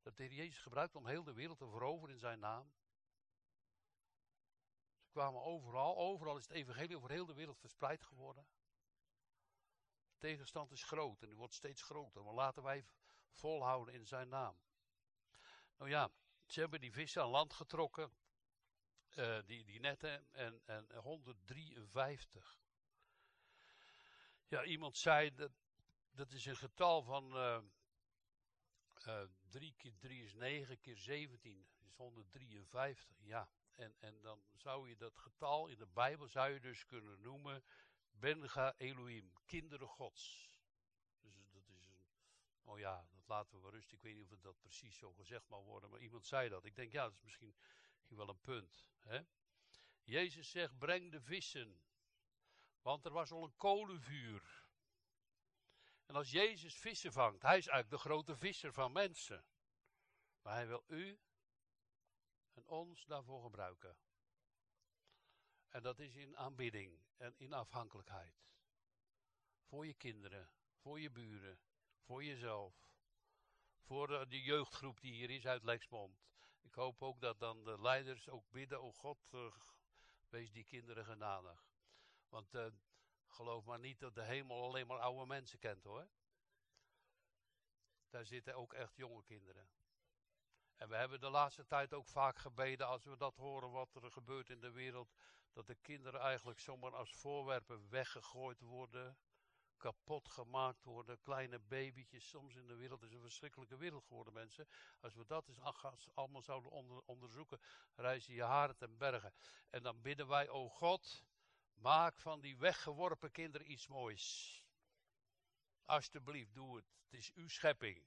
Dat 0.00 0.16
de 0.16 0.22
Heer 0.22 0.34
Jezus 0.34 0.60
gebruikt 0.60 0.96
om 0.96 1.06
heel 1.06 1.24
de 1.24 1.32
wereld 1.32 1.58
te 1.58 1.68
veroveren 1.68 2.14
in 2.14 2.20
zijn 2.20 2.38
naam. 2.38 2.72
Kwamen 5.18 5.42
overal, 5.42 5.96
overal 5.96 6.36
is 6.36 6.42
het 6.42 6.52
evangelie 6.52 6.96
over 6.96 7.10
heel 7.10 7.26
de 7.26 7.34
wereld 7.34 7.58
verspreid 7.58 8.02
geworden. 8.02 8.46
De 10.10 10.18
tegenstand 10.18 10.72
is 10.72 10.82
groot 10.82 11.22
en 11.22 11.28
die 11.28 11.36
wordt 11.36 11.54
steeds 11.54 11.82
groter. 11.82 12.24
Maar 12.24 12.34
laten 12.34 12.62
wij 12.62 12.86
volhouden 13.30 13.94
in 13.94 14.06
zijn 14.06 14.28
naam. 14.28 14.60
Nou 15.76 15.90
ja, 15.90 16.10
ze 16.46 16.60
hebben 16.60 16.80
die 16.80 16.92
vissen 16.92 17.22
aan 17.22 17.28
land 17.28 17.52
getrokken. 17.52 18.12
Uh, 19.14 19.38
die, 19.44 19.64
die 19.64 19.80
netten 19.80 20.32
en, 20.32 20.62
en 20.64 20.94
153. 20.94 22.60
Ja, 24.48 24.64
iemand 24.64 24.96
zei 24.96 25.34
dat 25.34 25.52
dat 26.10 26.32
is 26.32 26.46
een 26.46 26.56
getal 26.56 27.02
van 27.02 27.36
uh, 27.36 27.60
uh, 29.06 29.22
3 29.48 29.74
keer 29.76 29.98
3 29.98 30.24
is 30.24 30.34
9 30.34 30.80
keer 30.80 30.96
17 30.96 31.58
is 31.58 31.76
153. 31.96 33.16
Ja, 33.20 33.48
en, 33.78 33.94
en 33.98 34.20
dan 34.20 34.42
zou 34.52 34.88
je 34.88 34.96
dat 34.96 35.18
getal 35.18 35.66
in 35.66 35.78
de 35.78 35.86
Bijbel 35.86 36.28
zou 36.28 36.52
je 36.52 36.60
dus 36.60 36.84
kunnen 36.84 37.20
noemen 37.20 37.64
Benga 38.10 38.74
Elohim, 38.76 39.32
kinderen 39.46 39.88
gods. 39.88 40.50
Dus 41.20 41.34
dat 41.50 41.62
is 41.62 41.68
een, 41.68 42.04
oh 42.64 42.78
ja, 42.78 43.08
dat 43.10 43.28
laten 43.28 43.56
we 43.56 43.62
wel 43.62 43.70
rustig. 43.70 43.96
Ik 43.96 44.02
weet 44.02 44.14
niet 44.14 44.24
of 44.24 44.30
het 44.30 44.42
dat 44.42 44.60
precies 44.60 44.96
zo 44.96 45.12
gezegd 45.12 45.48
mag 45.48 45.62
worden, 45.62 45.90
maar 45.90 46.00
iemand 46.00 46.26
zei 46.26 46.48
dat. 46.48 46.64
Ik 46.64 46.76
denk, 46.76 46.92
ja, 46.92 47.02
dat 47.02 47.12
is 47.12 47.22
misschien, 47.22 47.54
misschien 47.94 48.16
wel 48.16 48.28
een 48.28 48.40
punt. 48.40 48.86
Hè? 48.98 49.20
Jezus 50.02 50.50
zegt, 50.50 50.78
breng 50.78 51.12
de 51.12 51.20
vissen. 51.20 51.82
Want 52.82 53.04
er 53.04 53.12
was 53.12 53.30
al 53.30 53.44
een 53.44 53.56
kolenvuur. 53.56 54.66
En 56.06 56.14
als 56.14 56.30
Jezus 56.30 56.78
vissen 56.78 57.12
vangt, 57.12 57.42
hij 57.42 57.58
is 57.58 57.66
eigenlijk 57.66 58.02
de 58.02 58.08
grote 58.08 58.36
visser 58.36 58.72
van 58.72 58.92
mensen. 58.92 59.44
Maar 60.42 60.54
hij 60.54 60.66
wil 60.66 60.84
u 60.86 61.18
en 62.58 62.66
ons 62.66 63.04
daarvoor 63.04 63.42
gebruiken. 63.42 63.96
En 65.68 65.82
dat 65.82 65.98
is 65.98 66.14
in 66.14 66.36
aanbidding 66.36 67.00
en 67.16 67.34
in 67.36 67.52
afhankelijkheid. 67.52 68.34
Voor 69.62 69.86
je 69.86 69.94
kinderen, 69.94 70.50
voor 70.74 71.00
je 71.00 71.10
buren, 71.10 71.60
voor 72.00 72.24
jezelf. 72.24 72.86
Voor 73.78 74.28
de, 74.28 74.42
jeugdgroep 74.42 75.00
die 75.00 75.12
hier 75.12 75.30
is 75.30 75.46
uit 75.46 75.62
Lexmond. 75.62 76.26
Ik 76.60 76.74
hoop 76.74 77.02
ook 77.02 77.20
dat 77.20 77.38
dan 77.38 77.64
de 77.64 77.80
leiders 77.80 78.28
ook 78.28 78.50
bidden, 78.50 78.82
oh 78.82 78.94
God, 78.94 79.18
uh, 79.32 79.52
wees 80.28 80.52
die 80.52 80.64
kinderen 80.64 81.04
genadig. 81.04 81.68
Want 82.28 82.54
uh, 82.54 82.66
geloof 83.26 83.64
maar 83.64 83.78
niet 83.78 83.98
dat 83.98 84.14
de 84.14 84.22
hemel 84.22 84.62
alleen 84.62 84.86
maar 84.86 85.00
oude 85.00 85.26
mensen 85.26 85.58
kent 85.58 85.84
hoor. 85.84 86.08
Daar 88.08 88.26
zitten 88.26 88.54
ook 88.54 88.72
echt 88.72 88.96
jonge 88.96 89.22
kinderen. 89.22 89.70
En 90.78 90.88
we 90.88 90.96
hebben 90.96 91.20
de 91.20 91.30
laatste 91.30 91.66
tijd 91.66 91.92
ook 91.92 92.08
vaak 92.08 92.38
gebeden, 92.38 92.86
als 92.86 93.04
we 93.04 93.16
dat 93.16 93.36
horen 93.36 93.70
wat 93.70 93.94
er 93.94 94.10
gebeurt 94.10 94.50
in 94.50 94.60
de 94.60 94.70
wereld, 94.70 95.14
dat 95.52 95.66
de 95.66 95.74
kinderen 95.74 96.20
eigenlijk 96.20 96.60
zomaar 96.60 96.94
als 96.94 97.12
voorwerpen 97.12 97.88
weggegooid 97.88 98.60
worden, 98.60 99.18
kapot 99.76 100.28
gemaakt 100.28 100.84
worden, 100.84 101.20
kleine 101.20 101.58
babytjes. 101.58 102.28
Soms 102.28 102.54
in 102.54 102.66
de 102.66 102.74
wereld 102.74 103.02
is 103.02 103.12
een 103.12 103.20
verschrikkelijke 103.20 103.76
wereld 103.76 104.04
geworden, 104.04 104.32
mensen. 104.32 104.68
Als 105.00 105.14
we 105.14 105.26
dat 105.26 105.48
eens 105.48 105.60
allemaal 106.14 106.42
zouden 106.42 106.70
onder, 106.70 107.02
onderzoeken, 107.04 107.60
reizen 107.94 108.34
je 108.34 108.42
haren 108.42 108.76
ten 108.76 108.98
bergen. 108.98 109.32
En 109.70 109.82
dan 109.82 110.02
bidden 110.02 110.28
wij, 110.28 110.48
o 110.48 110.68
God, 110.68 111.24
maak 111.74 112.20
van 112.20 112.40
die 112.40 112.56
weggeworpen 112.56 113.30
kinderen 113.30 113.70
iets 113.70 113.86
moois. 113.86 114.54
Alsjeblieft, 115.84 116.54
doe 116.54 116.76
het. 116.76 116.86
Het 117.04 117.18
is 117.18 117.32
uw 117.34 117.48
schepping 117.48 118.06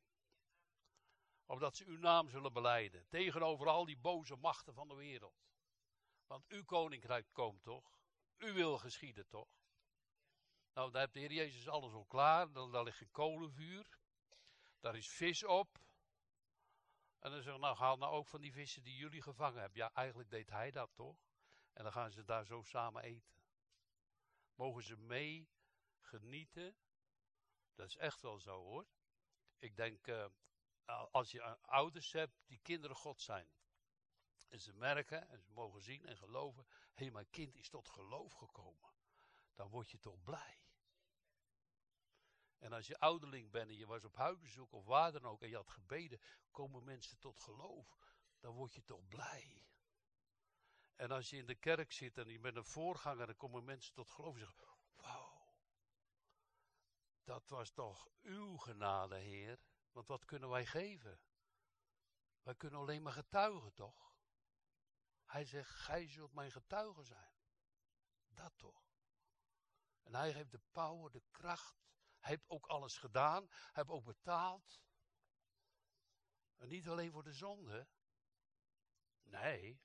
opdat 1.46 1.76
ze 1.76 1.86
uw 1.86 1.98
naam 1.98 2.30
zullen 2.30 2.54
beleiden. 2.54 3.08
Tegenover 3.08 3.68
al 3.68 3.86
die 3.86 3.98
boze 3.98 4.36
machten 4.36 4.74
van 4.74 4.88
de 4.88 4.96
wereld. 4.96 5.42
Want 6.28 6.48
uw 6.48 6.64
koninkrijk 6.64 7.28
komt 7.32 7.64
toch? 7.64 8.00
U 8.38 8.54
wil 8.54 8.78
geschieden 8.78 9.28
toch? 9.28 9.50
Nou, 10.74 10.92
daar 10.92 11.02
heeft 11.02 11.14
de 11.14 11.20
Heer 11.20 11.32
Jezus 11.32 11.68
alles 11.68 11.94
al 11.94 12.06
klaar. 12.06 12.52
Daar, 12.52 12.84
ligt 12.84 13.02
een 13.02 13.12
kolenvuur. 13.12 14.00
Daar 14.80 14.96
is 14.96 15.10
vis 15.10 15.44
op. 15.44 15.80
En 17.20 17.32
dan 17.32 17.42
zegt 17.42 17.58
nou 17.58 17.76
haal 17.76 17.98
nou 17.98 18.14
ook 18.14 18.28
van 18.28 18.42
die 18.42 18.54
vissen 18.54 18.84
die 18.84 18.96
jullie 18.96 19.22
gevangen 19.22 19.62
hebben. 19.62 19.78
Ja, 19.78 19.94
eigenlijk 19.94 20.30
deed 20.30 20.50
hij 20.50 20.72
dat 20.72 20.90
toch? 20.94 21.18
En 21.74 21.84
dan 21.84 21.92
gaan 21.92 22.12
ze 22.12 22.24
daar 22.24 22.46
zo 22.46 22.62
samen 22.62 23.04
eten. 23.04 23.44
Mogen 24.56 24.84
ze 24.84 24.98
mee 24.98 25.50
genieten? 26.00 26.76
Dat 27.76 27.88
is 27.88 27.96
echt 27.96 28.22
wel 28.22 28.40
zo 28.40 28.64
hoor. 28.64 28.88
Ik 29.58 29.76
denk, 29.76 30.08
uh, 30.08 30.26
als 31.12 31.32
je 31.32 31.58
ouders 31.62 32.12
hebt 32.12 32.48
die 32.48 32.60
kinderen 32.60 32.96
God 32.96 33.22
zijn. 33.22 33.50
En 34.48 34.60
ze 34.60 34.74
merken 34.74 35.30
en 35.30 35.42
ze 35.42 35.52
mogen 35.52 35.82
zien 35.82 36.06
en 36.06 36.18
geloven. 36.18 36.66
Hé, 36.94 37.10
mijn 37.10 37.30
kind 37.30 37.56
is 37.56 37.70
tot 37.70 37.90
geloof 37.90 38.34
gekomen. 38.34 38.90
Dan 39.54 39.70
word 39.70 39.92
je 39.92 40.00
toch 40.00 40.24
blij. 40.24 40.62
En 42.58 42.74
als 42.74 42.88
je 42.88 43.00
ouderling 43.00 43.52
bent 43.52 43.70
en 43.70 43.78
je 43.78 43.86
was 43.86 44.04
op 44.04 44.16
huisbezoek 44.16 44.72
of 44.72 44.86
waar 44.86 45.12
dan 45.12 45.26
ook 45.26 45.42
en 45.42 45.50
je 45.50 45.56
had 45.56 45.70
gebeden, 45.70 46.22
komen 46.52 46.84
mensen 46.84 47.20
tot 47.20 47.40
geloof. 47.40 47.98
Dan 48.40 48.54
word 48.54 48.74
je 48.74 48.84
toch 48.84 49.08
blij. 49.08 49.66
En 50.96 51.12
als 51.12 51.30
je 51.30 51.38
in 51.38 51.46
de 51.46 51.56
kerk 51.56 51.92
zit 51.92 52.18
en 52.18 52.28
je 52.28 52.40
bent 52.40 52.56
een 52.56 52.66
voorganger, 52.66 53.26
dan 53.26 53.38
komen 53.38 53.64
mensen 53.64 53.94
tot 53.94 54.10
geloof 54.10 54.34
en 54.34 54.40
zeggen: 54.40 54.68
Wauw, 54.96 55.56
dat 57.24 57.50
was 57.50 57.72
toch 57.72 58.10
uw 58.22 58.58
genade, 58.58 59.16
Heer. 59.16 59.60
Want 59.92 60.08
wat 60.08 60.26
kunnen 60.26 60.50
wij 60.50 60.66
geven? 60.66 61.20
Wij 62.42 62.56
kunnen 62.56 62.80
alleen 62.80 63.02
maar 63.02 63.14
getuigen, 63.14 63.74
toch? 63.74 64.16
Hij 65.26 65.46
zegt: 65.46 65.70
Gij 65.70 66.08
zult 66.08 66.34
mijn 66.34 66.52
getuigen 66.52 67.06
zijn. 67.06 67.34
Dat 68.28 68.54
toch. 68.58 68.90
En 70.02 70.16
hij 70.16 70.32
heeft 70.32 70.52
de 70.52 70.62
power, 70.72 71.12
de 71.12 71.24
kracht. 71.32 71.80
Hij 72.20 72.30
heeft 72.30 72.50
ook 72.50 72.66
alles 72.66 72.98
gedaan. 72.98 73.48
Hij 73.50 73.70
heeft 73.72 73.90
ook 73.90 74.06
betaald. 74.06 74.82
En 76.56 76.68
niet 76.68 76.88
alleen 76.88 77.12
voor 77.12 77.24
de 77.24 77.34
zonde. 77.34 77.88
Nee, 79.22 79.82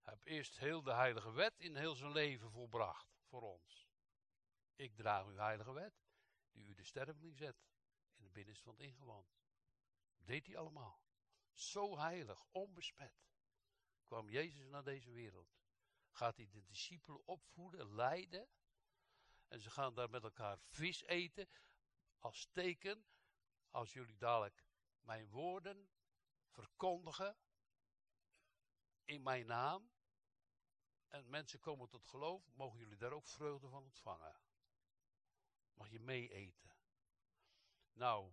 hij 0.00 0.12
heeft 0.12 0.24
eerst 0.24 0.58
heel 0.58 0.82
de 0.82 0.92
heilige 0.92 1.32
wet 1.32 1.58
in 1.58 1.76
heel 1.76 1.94
zijn 1.94 2.12
leven 2.12 2.50
volbracht 2.50 3.16
voor 3.22 3.42
ons. 3.42 3.88
Ik 4.74 4.96
draag 4.96 5.26
uw 5.26 5.36
heilige 5.36 5.72
wet, 5.72 5.94
die 6.50 6.66
u 6.66 6.74
de 6.74 6.84
sterveling 6.84 7.36
zet 7.36 7.56
het 8.34 8.78
ingewand. 8.78 9.36
Deed 10.16 10.46
hij 10.46 10.56
allemaal. 10.56 11.02
Zo 11.52 11.98
heilig, 11.98 12.44
onbesmet, 12.50 13.26
kwam 14.04 14.30
Jezus 14.30 14.66
naar 14.66 14.84
deze 14.84 15.10
wereld. 15.10 15.56
Gaat 16.10 16.36
hij 16.36 16.48
de 16.48 16.64
discipelen 16.64 17.26
opvoeden, 17.26 17.94
leiden. 17.94 18.48
En 19.48 19.60
ze 19.60 19.70
gaan 19.70 19.94
daar 19.94 20.10
met 20.10 20.22
elkaar 20.22 20.58
vis 20.58 21.02
eten. 21.02 21.48
Als 22.18 22.48
teken, 22.52 23.06
als 23.70 23.92
jullie 23.92 24.16
dadelijk 24.16 24.64
mijn 25.00 25.28
woorden 25.28 25.90
verkondigen 26.46 27.36
in 29.04 29.22
mijn 29.22 29.46
naam, 29.46 29.92
en 31.14 31.30
mensen 31.30 31.58
komen 31.58 31.88
tot 31.88 32.04
geloof, 32.04 32.54
mogen 32.54 32.78
jullie 32.78 32.96
daar 32.96 33.12
ook 33.12 33.26
vreugde 33.26 33.68
van 33.68 33.84
ontvangen. 33.84 34.40
Mag 35.74 35.90
je 35.90 36.00
mee 36.00 36.32
eten. 36.32 36.73
Nou, 37.94 38.32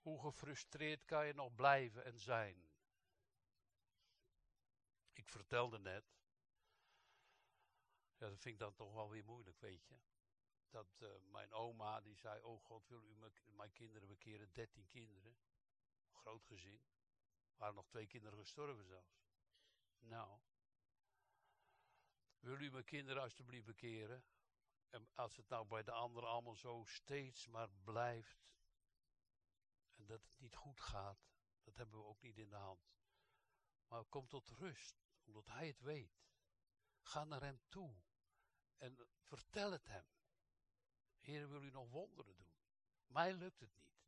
hoe 0.00 0.20
gefrustreerd 0.20 1.04
kan 1.04 1.26
je 1.26 1.32
nog 1.32 1.54
blijven 1.54 2.04
en 2.04 2.18
zijn? 2.18 2.68
Ik 5.12 5.28
vertelde 5.28 5.78
net, 5.78 6.04
ja, 8.16 8.28
dat 8.28 8.40
vind 8.40 8.54
ik 8.54 8.58
dan 8.58 8.74
toch 8.74 8.92
wel 8.92 9.10
weer 9.10 9.24
moeilijk, 9.24 9.60
weet 9.60 9.86
je. 9.86 9.98
Dat 10.70 11.00
uh, 11.02 11.08
mijn 11.22 11.52
oma, 11.52 12.00
die 12.00 12.16
zei, 12.16 12.42
oh 12.42 12.64
God, 12.64 12.86
wil 12.88 13.02
u 13.02 13.14
mijn 13.56 13.72
kinderen 13.72 14.08
bekeren? 14.08 14.52
Dertien 14.52 14.88
kinderen. 14.88 15.36
Groot 16.10 16.44
gezin. 16.44 16.80
Er 17.50 17.56
waren 17.56 17.74
nog 17.74 17.86
twee 17.86 18.06
kinderen 18.06 18.38
gestorven 18.38 18.84
zelfs. 18.84 19.24
Nou, 19.98 20.38
wil 22.38 22.60
u 22.60 22.70
mijn 22.70 22.84
kinderen 22.84 23.22
alstublieft 23.22 23.66
bekeren? 23.66 24.24
En 24.96 25.08
als 25.14 25.36
het 25.36 25.48
nou 25.48 25.66
bij 25.66 25.82
de 25.82 25.92
anderen 25.92 26.28
allemaal 26.28 26.56
zo 26.56 26.82
steeds 26.86 27.46
maar 27.46 27.70
blijft. 27.84 28.48
En 29.94 30.06
dat 30.06 30.22
het 30.22 30.40
niet 30.40 30.56
goed 30.56 30.80
gaat. 30.80 31.28
Dat 31.62 31.76
hebben 31.76 31.98
we 31.98 32.04
ook 32.04 32.20
niet 32.20 32.38
in 32.38 32.48
de 32.48 32.56
hand. 32.56 32.94
Maar 33.88 34.04
kom 34.04 34.28
tot 34.28 34.48
rust. 34.48 35.04
Omdat 35.24 35.46
hij 35.46 35.66
het 35.66 35.80
weet. 35.80 36.24
Ga 37.00 37.24
naar 37.24 37.42
hem 37.42 37.60
toe. 37.68 37.96
En 38.76 39.08
vertel 39.20 39.72
het 39.72 39.86
hem. 39.86 40.06
Heer, 41.18 41.48
wil 41.48 41.62
u 41.62 41.70
nog 41.70 41.90
wonderen 41.90 42.36
doen? 42.36 42.52
Mij 43.06 43.34
lukt 43.34 43.60
het 43.60 43.74
niet. 43.74 44.00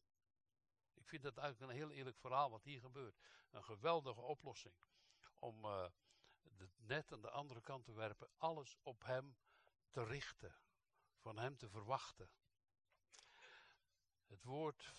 Ik 0.95 1.09
vind 1.09 1.23
dat 1.23 1.37
eigenlijk 1.37 1.73
een 1.73 1.79
heel 1.79 1.91
eerlijk 1.91 2.19
verhaal 2.19 2.51
wat 2.51 2.65
hier 2.65 2.81
gebeurt. 2.81 3.19
Een 3.51 3.65
geweldige 3.65 4.21
oplossing. 4.21 4.75
Om... 5.39 5.65
Uh, 5.65 5.89
het 6.57 6.79
net 6.79 7.13
aan 7.13 7.21
de 7.21 7.31
andere 7.31 7.61
kant 7.61 7.85
te 7.85 7.93
werpen, 7.93 8.29
alles 8.37 8.77
op 8.83 9.05
Hem 9.05 9.37
te 9.91 10.05
richten, 10.05 10.55
van 11.29 11.39
Hem 11.39 11.57
te 11.57 11.69
verwachten. 11.69 12.31
Het 14.27 14.43
woord 14.43 14.95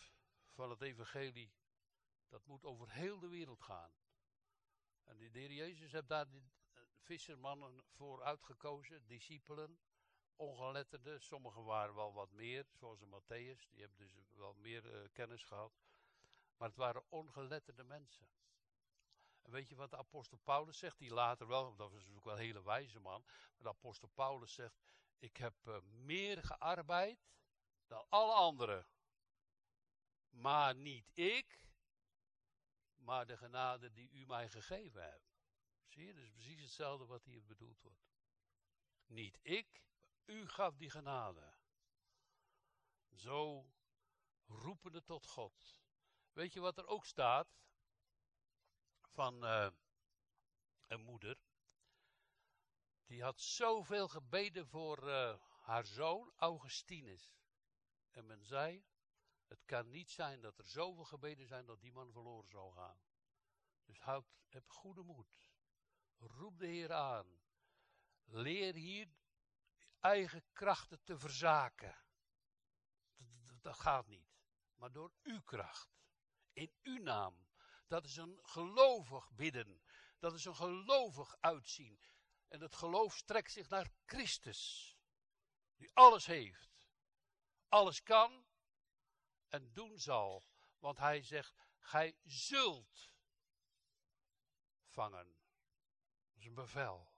van 0.49 0.69
het 0.69 0.81
Evangelie, 0.81 1.53
dat 2.27 2.45
moet 2.45 2.63
over 2.63 2.91
heel 2.91 3.19
de 3.19 3.27
wereld 3.27 3.61
gaan. 3.61 3.91
En 5.03 5.17
de 5.17 5.29
Heer 5.39 5.51
Jezus 5.51 5.91
heeft 5.91 6.07
daar 6.07 6.29
de 6.29 6.41
vissermannen 6.97 7.83
voor 7.91 8.23
uitgekozen, 8.23 9.07
discipelen, 9.07 9.79
ongeletterden. 10.35 11.21
Sommigen 11.21 11.63
waren 11.63 11.95
wel 11.95 12.13
wat 12.13 12.31
meer, 12.31 12.65
zoals 12.71 12.99
Matthäus, 12.99 13.69
die 13.69 13.79
hebben 13.79 13.97
dus 13.97 14.13
wel 14.29 14.53
meer 14.53 14.85
uh, 14.85 15.07
kennis 15.11 15.43
gehad. 15.43 15.79
Maar 16.57 16.67
het 16.67 16.77
waren 16.77 17.03
ongeletterde 17.09 17.83
mensen. 17.83 18.29
En 19.41 19.51
weet 19.51 19.69
je 19.69 19.75
wat 19.75 19.89
de 19.89 19.97
apostel 19.97 20.37
Paulus 20.37 20.77
zegt? 20.77 20.97
Die 20.97 21.13
later 21.13 21.47
wel, 21.47 21.75
dat 21.75 21.91
was 21.91 22.09
ook 22.09 22.23
wel 22.23 22.33
een 22.33 22.39
hele 22.39 22.63
wijze 22.63 22.99
man. 22.99 23.23
Maar 23.23 23.63
de 23.63 23.69
apostel 23.69 24.07
Paulus 24.07 24.53
zegt: 24.53 24.79
Ik 25.19 25.37
heb 25.37 25.67
uh, 25.67 25.81
meer 25.81 26.43
gearbeid 26.43 27.19
dan 27.87 28.05
alle 28.09 28.33
anderen. 28.33 28.87
Maar 30.29 30.75
niet 30.75 31.17
ik, 31.17 31.67
maar 32.95 33.25
de 33.25 33.37
genade 33.37 33.91
die 33.91 34.09
u 34.09 34.25
mij 34.25 34.49
gegeven 34.49 35.03
hebt. 35.03 35.37
Zie 35.87 36.05
je, 36.05 36.13
dus 36.13 36.29
precies 36.29 36.61
hetzelfde 36.61 37.05
wat 37.05 37.23
hier 37.23 37.45
bedoeld 37.45 37.81
wordt. 37.81 38.07
Niet 39.05 39.39
ik, 39.41 39.83
u 40.25 40.47
gaf 40.47 40.75
die 40.75 40.89
genade. 40.89 41.53
Zo 43.13 43.71
roepende 44.45 45.03
tot 45.03 45.27
God. 45.27 45.81
Weet 46.31 46.53
je 46.53 46.59
wat 46.59 46.77
er 46.77 46.87
ook 46.87 47.05
staat? 47.05 47.59
van 49.19 49.45
uh, 49.45 49.67
een 50.87 51.01
moeder. 51.01 51.37
Die 53.09 53.23
had 53.23 53.41
zoveel 53.41 54.07
gebeden 54.07 54.67
voor 54.67 55.07
uh, 55.07 55.35
haar 55.59 55.85
zoon 55.85 56.33
Augustinus. 56.35 57.31
En 58.11 58.25
men 58.25 58.45
zei, 58.45 58.85
het 59.47 59.65
kan 59.65 59.89
niet 59.89 60.11
zijn 60.11 60.41
dat 60.41 60.57
er 60.57 60.65
zoveel 60.65 61.03
gebeden 61.03 61.47
zijn 61.47 61.65
dat 61.65 61.81
die 61.81 61.91
man 61.91 62.11
verloren 62.11 62.49
zou 62.49 62.73
gaan. 62.73 63.01
Dus 63.85 63.99
houd, 63.99 64.25
heb 64.47 64.69
goede 64.69 65.03
moed. 65.03 65.51
Roep 66.17 66.59
de 66.59 66.67
Heer 66.67 66.93
aan. 66.93 67.41
Leer 68.23 68.73
hier 68.73 69.07
eigen 69.99 70.43
krachten 70.53 71.03
te 71.03 71.17
verzaken. 71.17 71.95
Dat, 73.45 73.61
dat 73.61 73.79
gaat 73.79 74.07
niet. 74.07 74.37
Maar 74.75 74.91
door 74.91 75.13
uw 75.23 75.41
kracht. 75.41 75.89
In 76.53 76.73
uw 76.81 77.01
naam. 77.01 77.47
Dat 77.87 78.05
is 78.05 78.15
een 78.15 78.39
gelovig 78.41 79.31
bidden. 79.31 79.81
Dat 80.19 80.33
is 80.33 80.45
een 80.45 80.55
gelovig 80.55 81.35
uitzien. 81.39 81.99
En 82.49 82.61
het 82.61 82.75
geloof 82.75 83.15
strekt 83.15 83.51
zich 83.51 83.69
naar 83.69 83.91
Christus. 84.05 84.93
Die 85.75 85.91
alles 85.93 86.25
heeft. 86.25 86.87
Alles 87.67 88.03
kan 88.03 88.45
en 89.47 89.73
doen 89.73 89.99
zal. 89.99 90.45
Want 90.79 90.97
hij 90.97 91.23
zegt, 91.23 91.55
gij 91.77 92.17
zult 92.23 93.11
vangen. 94.85 95.37
Dat 96.27 96.37
is 96.37 96.45
een 96.45 96.53
bevel. 96.53 97.11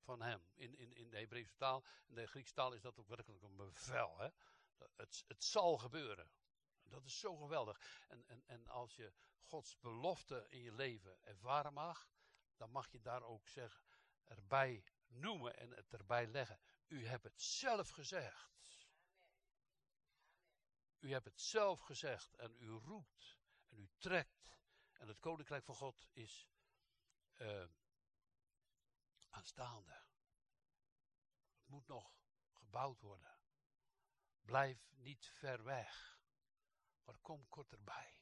Van 0.00 0.22
hem. 0.22 0.50
In, 0.54 0.78
in, 0.78 0.92
in 0.92 1.10
de 1.10 1.16
Hebreeuwse 1.16 1.56
taal, 1.56 1.84
in 2.06 2.14
de 2.14 2.26
Griekse 2.26 2.54
taal 2.54 2.72
is 2.72 2.82
dat 2.82 2.98
ook 2.98 3.08
werkelijk 3.08 3.42
een 3.42 3.56
bevel. 3.56 4.18
Hè? 4.18 4.28
Het, 4.96 5.24
het 5.26 5.44
zal 5.44 5.78
gebeuren. 5.78 6.30
Dat 6.82 7.04
is 7.04 7.18
zo 7.18 7.36
geweldig. 7.36 8.04
En, 8.08 8.26
en, 8.26 8.42
en 8.46 8.68
als 8.68 8.96
je 8.96 9.12
Gods 9.40 9.78
belofte 9.78 10.46
in 10.48 10.62
je 10.62 10.72
leven 10.72 11.22
ervaren 11.22 11.72
mag, 11.72 12.08
dan 12.60 12.70
mag 12.70 12.90
je 12.90 13.00
daar 13.00 13.22
ook 13.22 13.48
zeggen, 13.48 13.84
erbij 14.24 14.84
noemen 15.06 15.56
en 15.56 15.70
het 15.70 15.92
erbij 15.92 16.26
leggen. 16.26 16.60
U 16.86 17.06
hebt 17.06 17.24
het 17.24 17.42
zelf 17.42 17.88
gezegd. 17.88 18.88
U 20.98 21.12
hebt 21.12 21.24
het 21.24 21.40
zelf 21.40 21.80
gezegd 21.80 22.34
en 22.34 22.56
u 22.58 22.68
roept 22.68 23.38
en 23.68 23.78
u 23.78 23.90
trekt. 23.98 24.56
En 24.92 25.08
het 25.08 25.18
koninkrijk 25.18 25.64
van 25.64 25.74
God 25.74 26.06
is 26.12 26.48
uh, 27.36 27.64
aanstaande. 29.28 30.04
Het 31.52 31.66
moet 31.66 31.86
nog 31.86 32.14
gebouwd 32.50 33.00
worden. 33.00 33.38
Blijf 34.40 34.90
niet 34.90 35.26
ver 35.26 35.64
weg. 35.64 36.20
Maar 37.02 37.18
kom 37.18 37.48
korterbij. 37.48 38.20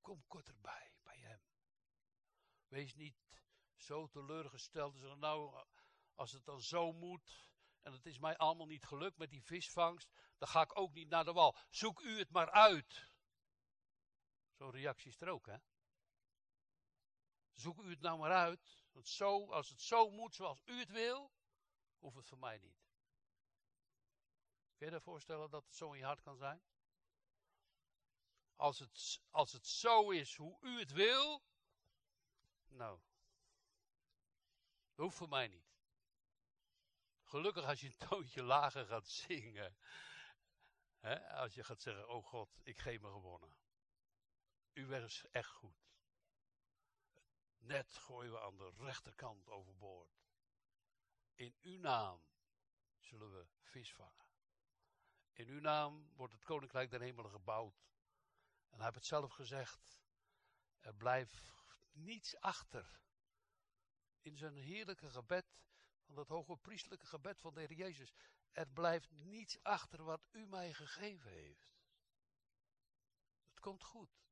Kom 0.00 0.26
korterbij. 0.26 0.95
Wees 2.76 2.94
niet 2.94 3.16
zo 3.74 4.06
teleurgesteld 4.06 5.18
nou, 5.18 5.64
als 6.14 6.32
het 6.32 6.44
dan 6.44 6.60
zo 6.60 6.92
moet 6.92 7.50
en 7.82 7.92
het 7.92 8.06
is 8.06 8.18
mij 8.18 8.36
allemaal 8.36 8.66
niet 8.66 8.84
gelukt 8.84 9.16
met 9.16 9.30
die 9.30 9.44
visvangst, 9.44 10.10
dan 10.38 10.48
ga 10.48 10.62
ik 10.62 10.78
ook 10.78 10.92
niet 10.92 11.08
naar 11.08 11.24
de 11.24 11.32
wal. 11.32 11.56
Zoek 11.70 12.00
u 12.00 12.18
het 12.18 12.30
maar 12.30 12.50
uit. 12.50 13.12
Zo'n 14.52 14.70
reactie 14.70 15.10
is 15.10 15.20
er 15.20 15.28
ook, 15.28 15.46
hè? 15.46 15.56
Zoek 17.52 17.82
u 17.82 17.90
het 17.90 18.00
nou 18.00 18.18
maar 18.18 18.32
uit. 18.32 18.84
Want 18.92 19.08
zo, 19.08 19.50
als 19.50 19.68
het 19.68 19.80
zo 19.80 20.10
moet 20.10 20.34
zoals 20.34 20.62
u 20.64 20.78
het 20.78 20.90
wil, 20.90 21.32
hoeft 21.98 22.16
het 22.16 22.26
voor 22.26 22.38
mij 22.38 22.58
niet. 22.58 22.88
Kun 24.76 24.86
je 24.86 24.92
je 24.92 25.00
voorstellen 25.00 25.50
dat 25.50 25.64
het 25.64 25.76
zo 25.76 25.92
in 25.92 25.98
je 25.98 26.04
hart 26.04 26.20
kan 26.20 26.36
zijn? 26.36 26.62
Als 28.56 28.78
het, 28.78 29.20
als 29.30 29.52
het 29.52 29.66
zo 29.66 30.10
is 30.10 30.36
hoe 30.36 30.58
u 30.60 30.78
het 30.78 30.92
wil, 30.92 31.44
nou, 32.68 33.00
hoeft 34.94 35.16
voor 35.16 35.28
mij 35.28 35.48
niet. 35.48 35.74
Gelukkig 37.22 37.64
als 37.64 37.80
je 37.80 37.86
een 37.86 38.08
toontje 38.08 38.42
lager 38.42 38.86
gaat 38.86 39.08
zingen. 39.08 39.76
Hè, 40.98 41.28
als 41.30 41.54
je 41.54 41.64
gaat 41.64 41.80
zeggen, 41.80 42.08
oh 42.08 42.24
God, 42.24 42.60
ik 42.62 42.78
geef 42.78 43.00
me 43.00 43.10
gewonnen. 43.10 43.56
Weg 44.72 45.04
is 45.04 45.24
echt 45.30 45.50
goed. 45.50 45.86
Net 47.56 47.96
gooien 47.96 48.32
we 48.32 48.40
aan 48.40 48.56
de 48.56 48.72
rechterkant 48.76 49.48
overboord. 49.48 50.24
In 51.34 51.56
uw 51.60 51.78
naam 51.78 52.22
zullen 52.98 53.32
we 53.32 53.46
vis 53.60 53.94
vangen. 53.94 54.26
In 55.32 55.48
uw 55.48 55.60
naam 55.60 56.12
wordt 56.14 56.32
het 56.32 56.44
koninkrijk 56.44 56.90
der 56.90 57.00
hemelen 57.00 57.30
gebouwd. 57.30 57.86
En 58.68 58.76
hij 58.76 58.84
heeft 58.84 58.94
het 58.94 59.06
zelf 59.06 59.32
gezegd. 59.32 60.00
Er 60.80 60.94
blijft 60.94 61.65
niets 61.96 62.40
achter. 62.40 63.00
In 64.22 64.36
zijn 64.36 64.56
heerlijke 64.56 65.10
gebed, 65.10 65.46
van 66.04 66.14
dat 66.14 66.28
hoge 66.28 66.56
priestelijke 66.56 67.06
gebed 67.06 67.40
van 67.40 67.54
de 67.54 67.60
Heer 67.60 67.72
Jezus. 67.72 68.14
Er 68.52 68.68
blijft 68.68 69.10
niets 69.10 69.62
achter 69.62 70.02
wat 70.02 70.26
u 70.32 70.46
mij 70.46 70.72
gegeven 70.72 71.30
heeft. 71.30 71.74
Het 73.44 73.60
komt 73.60 73.84
goed. 73.84 74.24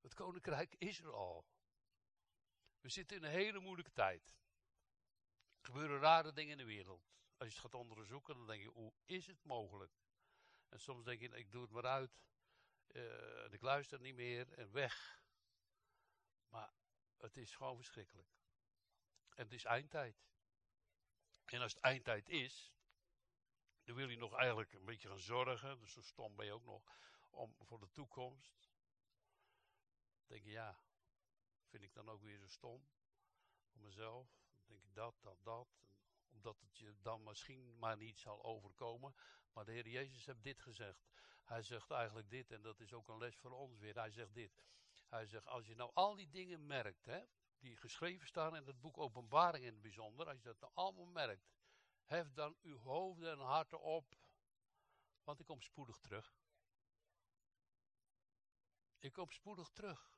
Het 0.00 0.14
koninkrijk 0.14 0.74
is 0.78 1.00
er 1.00 1.12
al. 1.12 1.46
We 2.80 2.88
zitten 2.88 3.16
in 3.16 3.22
een 3.22 3.30
hele 3.30 3.60
moeilijke 3.60 3.92
tijd. 3.92 4.36
Er 5.60 5.64
gebeuren 5.64 6.00
rare 6.00 6.32
dingen 6.32 6.52
in 6.52 6.58
de 6.58 6.64
wereld. 6.64 7.08
Als 7.36 7.48
je 7.48 7.54
het 7.54 7.62
gaat 7.64 7.74
onderzoeken, 7.74 8.36
dan 8.36 8.46
denk 8.46 8.62
je, 8.62 8.68
hoe 8.68 8.92
is 9.06 9.26
het 9.26 9.44
mogelijk? 9.44 9.92
En 10.68 10.80
soms 10.80 11.04
denk 11.04 11.20
je, 11.20 11.28
ik 11.28 11.50
doe 11.50 11.62
het 11.62 11.70
maar 11.70 11.86
uit. 11.86 12.18
Uh, 12.88 13.44
en 13.44 13.52
ik 13.52 13.60
luister 13.60 14.00
niet 14.00 14.14
meer 14.14 14.52
en 14.52 14.72
weg. 14.72 15.17
Het 17.18 17.36
is 17.36 17.54
gewoon 17.54 17.76
verschrikkelijk. 17.76 18.28
En 19.34 19.44
het 19.44 19.52
is 19.52 19.64
eindtijd. 19.64 20.26
En 21.44 21.60
als 21.60 21.74
het 21.74 21.82
eindtijd 21.82 22.28
is, 22.28 22.72
dan 23.82 23.96
wil 23.96 24.08
je 24.08 24.16
nog 24.16 24.34
eigenlijk 24.34 24.72
een 24.72 24.84
beetje 24.84 25.08
gaan 25.08 25.18
zorgen. 25.18 25.78
Dus 25.78 25.92
zo 25.92 26.00
stom 26.02 26.36
ben 26.36 26.46
je 26.46 26.52
ook 26.52 26.64
nog. 26.64 26.82
Om, 27.30 27.54
voor 27.58 27.78
de 27.78 27.90
toekomst. 27.90 28.70
Dan 30.18 30.26
denk 30.26 30.44
je, 30.44 30.50
ja, 30.50 30.80
vind 31.64 31.82
ik 31.82 31.94
dan 31.94 32.08
ook 32.08 32.22
weer 32.22 32.38
zo 32.38 32.46
stom. 32.46 32.88
Voor 33.66 33.80
mezelf. 33.80 34.28
Dan 34.28 34.66
denk 34.66 34.82
ik 34.82 34.94
dat, 34.94 35.14
dat, 35.20 35.38
dat. 35.42 35.68
Omdat 36.28 36.60
het 36.60 36.78
je 36.78 36.96
dan 37.00 37.22
misschien 37.22 37.78
maar 37.78 37.96
niet 37.96 38.20
zal 38.20 38.44
overkomen. 38.44 39.14
Maar 39.52 39.64
de 39.64 39.72
Heer 39.72 39.88
Jezus 39.88 40.26
heeft 40.26 40.42
dit 40.42 40.60
gezegd. 40.60 41.08
Hij 41.44 41.62
zegt 41.62 41.90
eigenlijk 41.90 42.30
dit, 42.30 42.50
en 42.50 42.62
dat 42.62 42.80
is 42.80 42.92
ook 42.92 43.08
een 43.08 43.18
les 43.18 43.36
voor 43.36 43.50
ons 43.50 43.78
weer. 43.78 43.94
Hij 43.94 44.10
zegt 44.10 44.34
dit. 44.34 44.62
Hij 45.08 45.26
zegt, 45.26 45.46
als 45.46 45.66
je 45.66 45.74
nou 45.74 45.90
al 45.94 46.14
die 46.14 46.28
dingen 46.28 46.66
merkt, 46.66 47.04
hè, 47.04 47.24
die 47.58 47.76
geschreven 47.76 48.26
staan 48.26 48.56
in 48.56 48.66
het 48.66 48.80
boek 48.80 48.98
Openbaring 48.98 49.64
in 49.64 49.72
het 49.72 49.82
bijzonder, 49.82 50.26
als 50.26 50.36
je 50.36 50.44
dat 50.44 50.60
nou 50.60 50.72
allemaal 50.74 51.06
merkt, 51.06 51.50
hef 52.04 52.32
dan 52.32 52.56
uw 52.62 52.78
hoofden 52.78 53.32
en 53.32 53.38
harten 53.38 53.80
op, 53.80 54.16
want 55.22 55.40
ik 55.40 55.46
kom 55.46 55.62
spoedig 55.62 55.98
terug. 55.98 56.36
Ik 58.98 59.12
kom 59.12 59.30
spoedig 59.30 59.68
terug. 59.68 60.16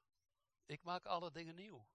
Ik 0.66 0.82
maak 0.82 1.07
alle 1.07 1.30
dingen 1.30 1.55
nieuw. 1.55 1.88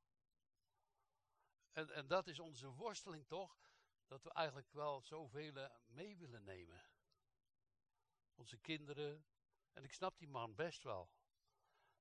En, 1.71 1.89
en 1.89 2.07
dat 2.07 2.27
is 2.27 2.39
onze 2.39 2.67
worsteling 2.67 3.27
toch, 3.27 3.73
dat 4.07 4.23
we 4.23 4.33
eigenlijk 4.33 4.71
wel 4.71 5.01
zoveel 5.01 5.69
mee 5.85 6.17
willen 6.17 6.43
nemen. 6.43 6.89
Onze 8.33 8.57
kinderen. 8.57 9.25
En 9.73 9.83
ik 9.83 9.93
snap 9.93 10.17
die 10.17 10.27
man 10.27 10.55
best 10.55 10.83
wel. 10.83 11.14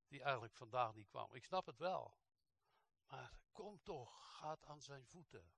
Die 0.07 0.21
eigenlijk 0.21 0.55
vandaag 0.55 0.93
niet 0.93 1.07
kwam. 1.07 1.33
Ik 1.33 1.43
snap 1.43 1.65
het 1.65 1.77
wel. 1.77 2.17
Maar 3.07 3.39
kom 3.51 3.83
toch, 3.83 4.37
gaat 4.37 4.65
aan 4.65 4.81
zijn 4.81 5.05
voeten. 5.05 5.53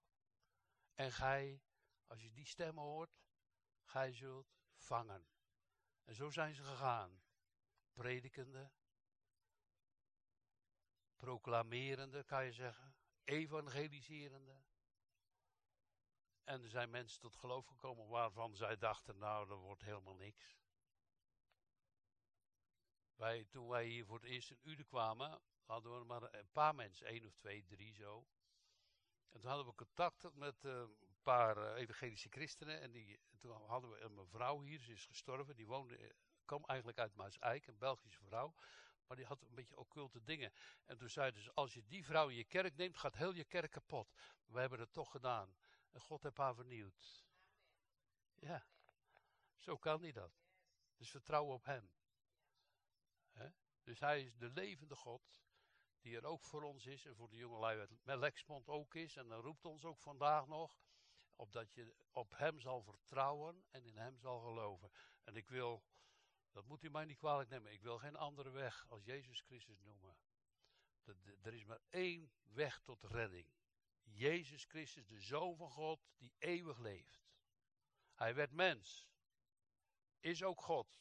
En 0.93 1.11
gij, 1.11 1.61
als 2.07 2.21
je 2.21 2.31
die 2.31 2.45
stem 2.45 2.77
hoort, 2.77 3.19
gij 3.83 4.13
zult 4.13 4.57
vangen. 4.75 5.27
En 6.03 6.15
zo 6.15 6.29
zijn 6.29 6.55
ze 6.55 6.63
gegaan. 6.63 7.21
Predikende, 7.93 8.71
proclamerende, 11.15 12.23
kan 12.23 12.45
je 12.45 12.51
zeggen, 12.51 12.95
evangeliserende. 13.23 14.63
En 16.43 16.63
er 16.63 16.69
zijn 16.69 16.89
mensen 16.89 17.19
tot 17.19 17.35
geloof 17.35 17.65
gekomen 17.65 18.07
waarvan 18.07 18.55
zij 18.55 18.77
dachten, 18.77 19.17
nou, 19.17 19.47
dat 19.47 19.59
wordt 19.59 19.81
helemaal 19.81 20.15
niks. 20.15 20.57
Wij, 23.17 23.45
toen 23.49 23.67
wij 23.67 23.85
hier 23.85 24.05
voor 24.05 24.15
het 24.15 24.29
eerst 24.29 24.51
in 24.51 24.59
Uden 24.63 24.85
kwamen, 24.85 25.41
hadden 25.65 25.99
we 25.99 26.05
maar 26.05 26.33
een 26.33 26.51
paar 26.51 26.75
mensen, 26.75 27.07
één 27.07 27.25
of 27.25 27.33
twee, 27.33 27.65
drie 27.65 27.93
zo. 27.93 28.27
En 29.29 29.39
toen 29.39 29.49
hadden 29.49 29.67
we 29.67 29.75
contact 29.75 30.33
met 30.33 30.63
uh, 30.63 30.71
een 30.71 31.17
paar 31.23 31.57
uh, 31.57 31.81
evangelische 31.81 32.29
christenen. 32.29 32.81
En 32.81 32.91
die, 32.91 33.19
toen 33.37 33.51
hadden 33.51 33.89
we 33.89 33.99
een 33.99 34.13
mevrouw 34.13 34.61
hier, 34.61 34.79
ze 34.79 34.91
is 34.91 35.05
gestorven. 35.05 35.55
Die 35.55 35.67
woonde, 35.67 35.99
uh, 35.99 36.09
kwam 36.45 36.65
eigenlijk 36.65 36.99
uit 36.99 37.15
Maas-Eik, 37.15 37.67
een 37.67 37.77
Belgische 37.77 38.23
vrouw. 38.23 38.53
Maar 39.07 39.17
die 39.17 39.25
had 39.25 39.41
een 39.41 39.55
beetje 39.55 39.77
occulte 39.77 40.23
dingen. 40.23 40.53
En 40.85 40.97
toen 40.97 41.09
zeiden 41.09 41.41
ze, 41.41 41.51
als 41.53 41.73
je 41.73 41.85
die 41.85 42.05
vrouw 42.05 42.27
in 42.27 42.35
je 42.35 42.45
kerk 42.45 42.75
neemt, 42.75 42.97
gaat 42.97 43.15
heel 43.15 43.33
je 43.33 43.45
kerk 43.45 43.71
kapot. 43.71 44.13
We 44.45 44.59
hebben 44.59 44.79
het 44.79 44.93
toch 44.93 45.11
gedaan. 45.11 45.55
En 45.91 45.99
God 45.99 46.23
heeft 46.23 46.37
haar 46.37 46.55
vernieuwd. 46.55 47.25
Ja, 48.35 48.67
zo 49.55 49.77
kan 49.77 50.01
hij 50.01 50.11
dat. 50.11 50.31
Dus 50.95 51.09
vertrouw 51.09 51.45
op 51.45 51.65
hem. 51.65 51.89
Dus 53.83 53.99
hij 53.99 54.23
is 54.23 54.37
de 54.37 54.49
levende 54.49 54.95
God, 54.95 55.41
die 55.99 56.15
er 56.15 56.25
ook 56.25 56.45
voor 56.45 56.63
ons 56.63 56.85
is 56.85 57.05
en 57.05 57.15
voor 57.15 57.29
de 57.29 57.35
jongelui 57.35 57.79
uit 57.79 58.19
Lexmond 58.19 58.67
ook 58.67 58.95
is. 58.95 59.15
En 59.15 59.27
dan 59.27 59.41
roept 59.41 59.65
ons 59.65 59.85
ook 59.85 59.99
vandaag 59.99 60.47
nog, 60.47 60.79
opdat 61.35 61.73
je 61.73 61.95
op 62.11 62.37
hem 62.37 62.59
zal 62.59 62.81
vertrouwen 62.81 63.65
en 63.71 63.85
in 63.85 63.97
hem 63.97 64.19
zal 64.19 64.39
geloven. 64.39 64.91
En 65.23 65.35
ik 65.35 65.49
wil 65.49 65.83
dat 66.57 66.65
moet 66.65 66.83
u 66.83 66.89
mij 66.89 67.05
niet 67.05 67.17
kwalijk 67.17 67.49
nemen. 67.49 67.71
Ik 67.71 67.81
wil 67.81 67.97
geen 67.97 68.15
andere 68.15 68.49
weg 68.49 68.85
als 68.89 69.03
Jezus 69.03 69.41
Christus 69.41 69.79
noemen. 69.79 70.17
Er 71.41 71.53
is 71.53 71.65
maar 71.65 71.81
één 71.89 72.31
weg 72.43 72.79
tot 72.79 73.03
redding. 73.03 73.47
Jezus 74.03 74.65
Christus, 74.65 75.07
de 75.07 75.19
Zoon 75.19 75.57
van 75.57 75.69
God, 75.69 76.07
die 76.17 76.33
eeuwig 76.37 76.77
leeft. 76.77 77.29
Hij 78.13 78.35
werd 78.35 78.51
mens. 78.51 79.09
Is 80.19 80.43
ook 80.43 80.61
God. 80.61 80.99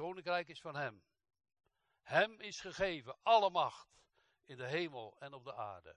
Koninkrijk 0.00 0.48
is 0.48 0.60
van 0.60 0.76
Hem. 0.76 1.02
Hem 2.02 2.40
is 2.40 2.60
gegeven 2.60 3.18
alle 3.22 3.50
macht 3.50 4.02
in 4.44 4.56
de 4.56 4.66
hemel 4.66 5.16
en 5.18 5.32
op 5.32 5.44
de 5.44 5.54
aarde. 5.54 5.96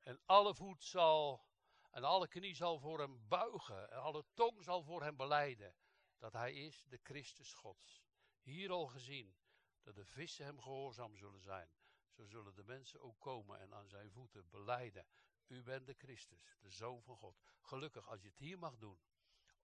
En 0.00 0.20
alle 0.26 0.54
voet 0.54 0.84
zal, 0.84 1.46
en 1.90 2.04
alle 2.04 2.28
knie 2.28 2.54
zal 2.54 2.78
voor 2.78 2.98
Hem 2.98 3.28
buigen, 3.28 3.90
en 3.90 3.98
alle 3.98 4.24
tong 4.34 4.64
zal 4.64 4.82
voor 4.82 5.02
Hem 5.02 5.16
beleiden 5.16 5.74
dat 6.18 6.32
hij 6.32 6.54
is 6.54 6.84
de 6.88 6.98
Christus 7.02 7.52
Gods. 7.52 8.02
Hier 8.42 8.70
al 8.70 8.86
gezien 8.86 9.36
dat 9.82 9.94
de 9.94 10.04
vissen 10.04 10.44
hem 10.44 10.60
gehoorzaam 10.60 11.16
zullen 11.16 11.42
zijn, 11.42 11.70
zo 12.10 12.26
zullen 12.26 12.54
de 12.54 12.64
mensen 12.64 13.00
ook 13.00 13.20
komen 13.20 13.60
en 13.60 13.74
aan 13.74 13.88
zijn 13.88 14.10
voeten 14.10 14.48
beleiden. 14.50 15.06
U 15.46 15.62
bent 15.62 15.86
de 15.86 15.94
Christus, 15.94 16.44
de 16.60 16.70
Zoon 16.70 17.02
van 17.02 17.16
God. 17.16 17.40
Gelukkig 17.60 18.08
als 18.08 18.22
je 18.22 18.28
het 18.28 18.38
hier 18.38 18.58
mag 18.58 18.76
doen, 18.76 19.00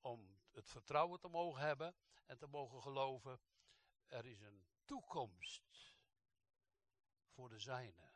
om 0.03 0.41
het 0.51 0.71
vertrouwen 0.71 1.21
te 1.21 1.29
mogen 1.29 1.63
hebben 1.63 1.95
en 2.27 2.39
te 2.39 2.47
mogen 2.47 2.83
geloven, 2.83 3.41
er 4.07 4.27
is 4.27 4.41
een 4.41 4.67
toekomst 4.85 5.95
voor 7.29 7.49
de 7.49 7.59
zijne. 7.59 8.11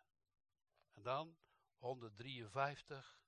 En 0.93 1.03
dan 1.03 1.37
153, 1.77 3.21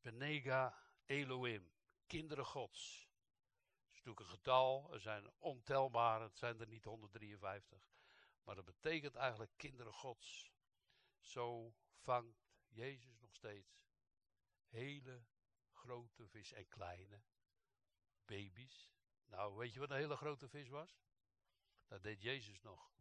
Benega 0.00 0.78
Elohim, 1.06 1.72
kinderen 2.06 2.46
Gods 2.46 3.10
is 4.00 4.06
natuurlijk 4.06 4.20
een 4.20 4.36
getal, 4.36 4.92
er 4.92 5.00
zijn 5.00 5.30
ontelbare, 5.38 6.24
het 6.24 6.38
zijn 6.38 6.60
er 6.60 6.66
niet 6.66 6.84
153. 6.84 7.90
Maar 8.44 8.54
dat 8.54 8.64
betekent 8.64 9.14
eigenlijk 9.14 9.52
kinderen 9.56 9.92
gods. 9.92 10.52
Zo 11.18 11.74
vangt 11.96 12.50
Jezus 12.66 13.18
nog 13.18 13.34
steeds 13.34 13.84
hele 14.66 15.24
grote 15.72 16.28
vis 16.28 16.52
en 16.52 16.68
kleine 16.68 17.22
baby's. 18.30 18.90
Nou, 19.26 19.56
weet 19.56 19.72
je 19.72 19.80
wat 19.80 19.90
een 19.90 19.96
hele 19.96 20.16
grote 20.16 20.48
vis 20.48 20.68
was? 20.68 21.00
Dat 21.86 22.02
deed 22.02 22.22
Jezus 22.22 22.60
nog. 22.60 22.92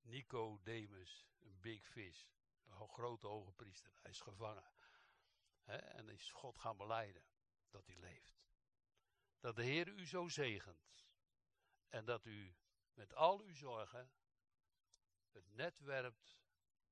Nicodemus, 0.00 1.26
een 1.40 1.60
big 1.60 1.86
fish. 1.86 2.24
Een 2.66 2.88
grote 2.88 3.26
hoge 3.26 3.52
priester. 3.52 3.92
Hij 4.02 4.10
is 4.10 4.20
gevangen. 4.20 4.70
en 5.64 6.08
is 6.08 6.30
God 6.30 6.58
gaan 6.58 6.76
beleiden 6.76 7.24
dat 7.70 7.86
hij 7.86 7.96
leeft 7.96 8.38
dat 9.40 9.56
de 9.56 9.62
Heer 9.62 9.88
u 9.88 10.06
zo 10.06 10.28
zegent. 10.28 11.06
En 11.88 12.04
dat 12.04 12.24
u 12.24 12.56
met 12.94 13.14
al 13.14 13.40
uw 13.40 13.54
zorgen 13.54 14.10
het 15.30 15.50
net 15.50 15.78
werpt 15.78 16.38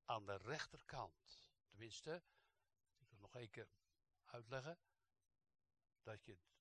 aan 0.04 0.26
de 0.26 0.36
rechterkant. 0.36 1.50
Tenminste, 1.68 2.22
zal 2.98 3.18
nog 3.18 3.34
één 3.34 3.50
keer 3.50 3.68
uitleggen. 4.24 4.78
Dat 6.02 6.24
je 6.24 6.32
het 6.32 6.55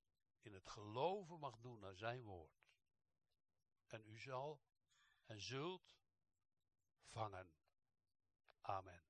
in 0.46 0.54
het 0.54 0.70
geloven 0.70 1.40
mag 1.40 1.58
doen 1.60 1.80
naar 1.80 1.96
zijn 1.96 2.24
woord. 2.24 2.64
En 3.88 4.06
u 4.06 4.20
zal 4.20 4.62
en 5.26 5.42
zult 5.42 5.96
vangen. 7.04 7.54
Amen. 8.62 9.04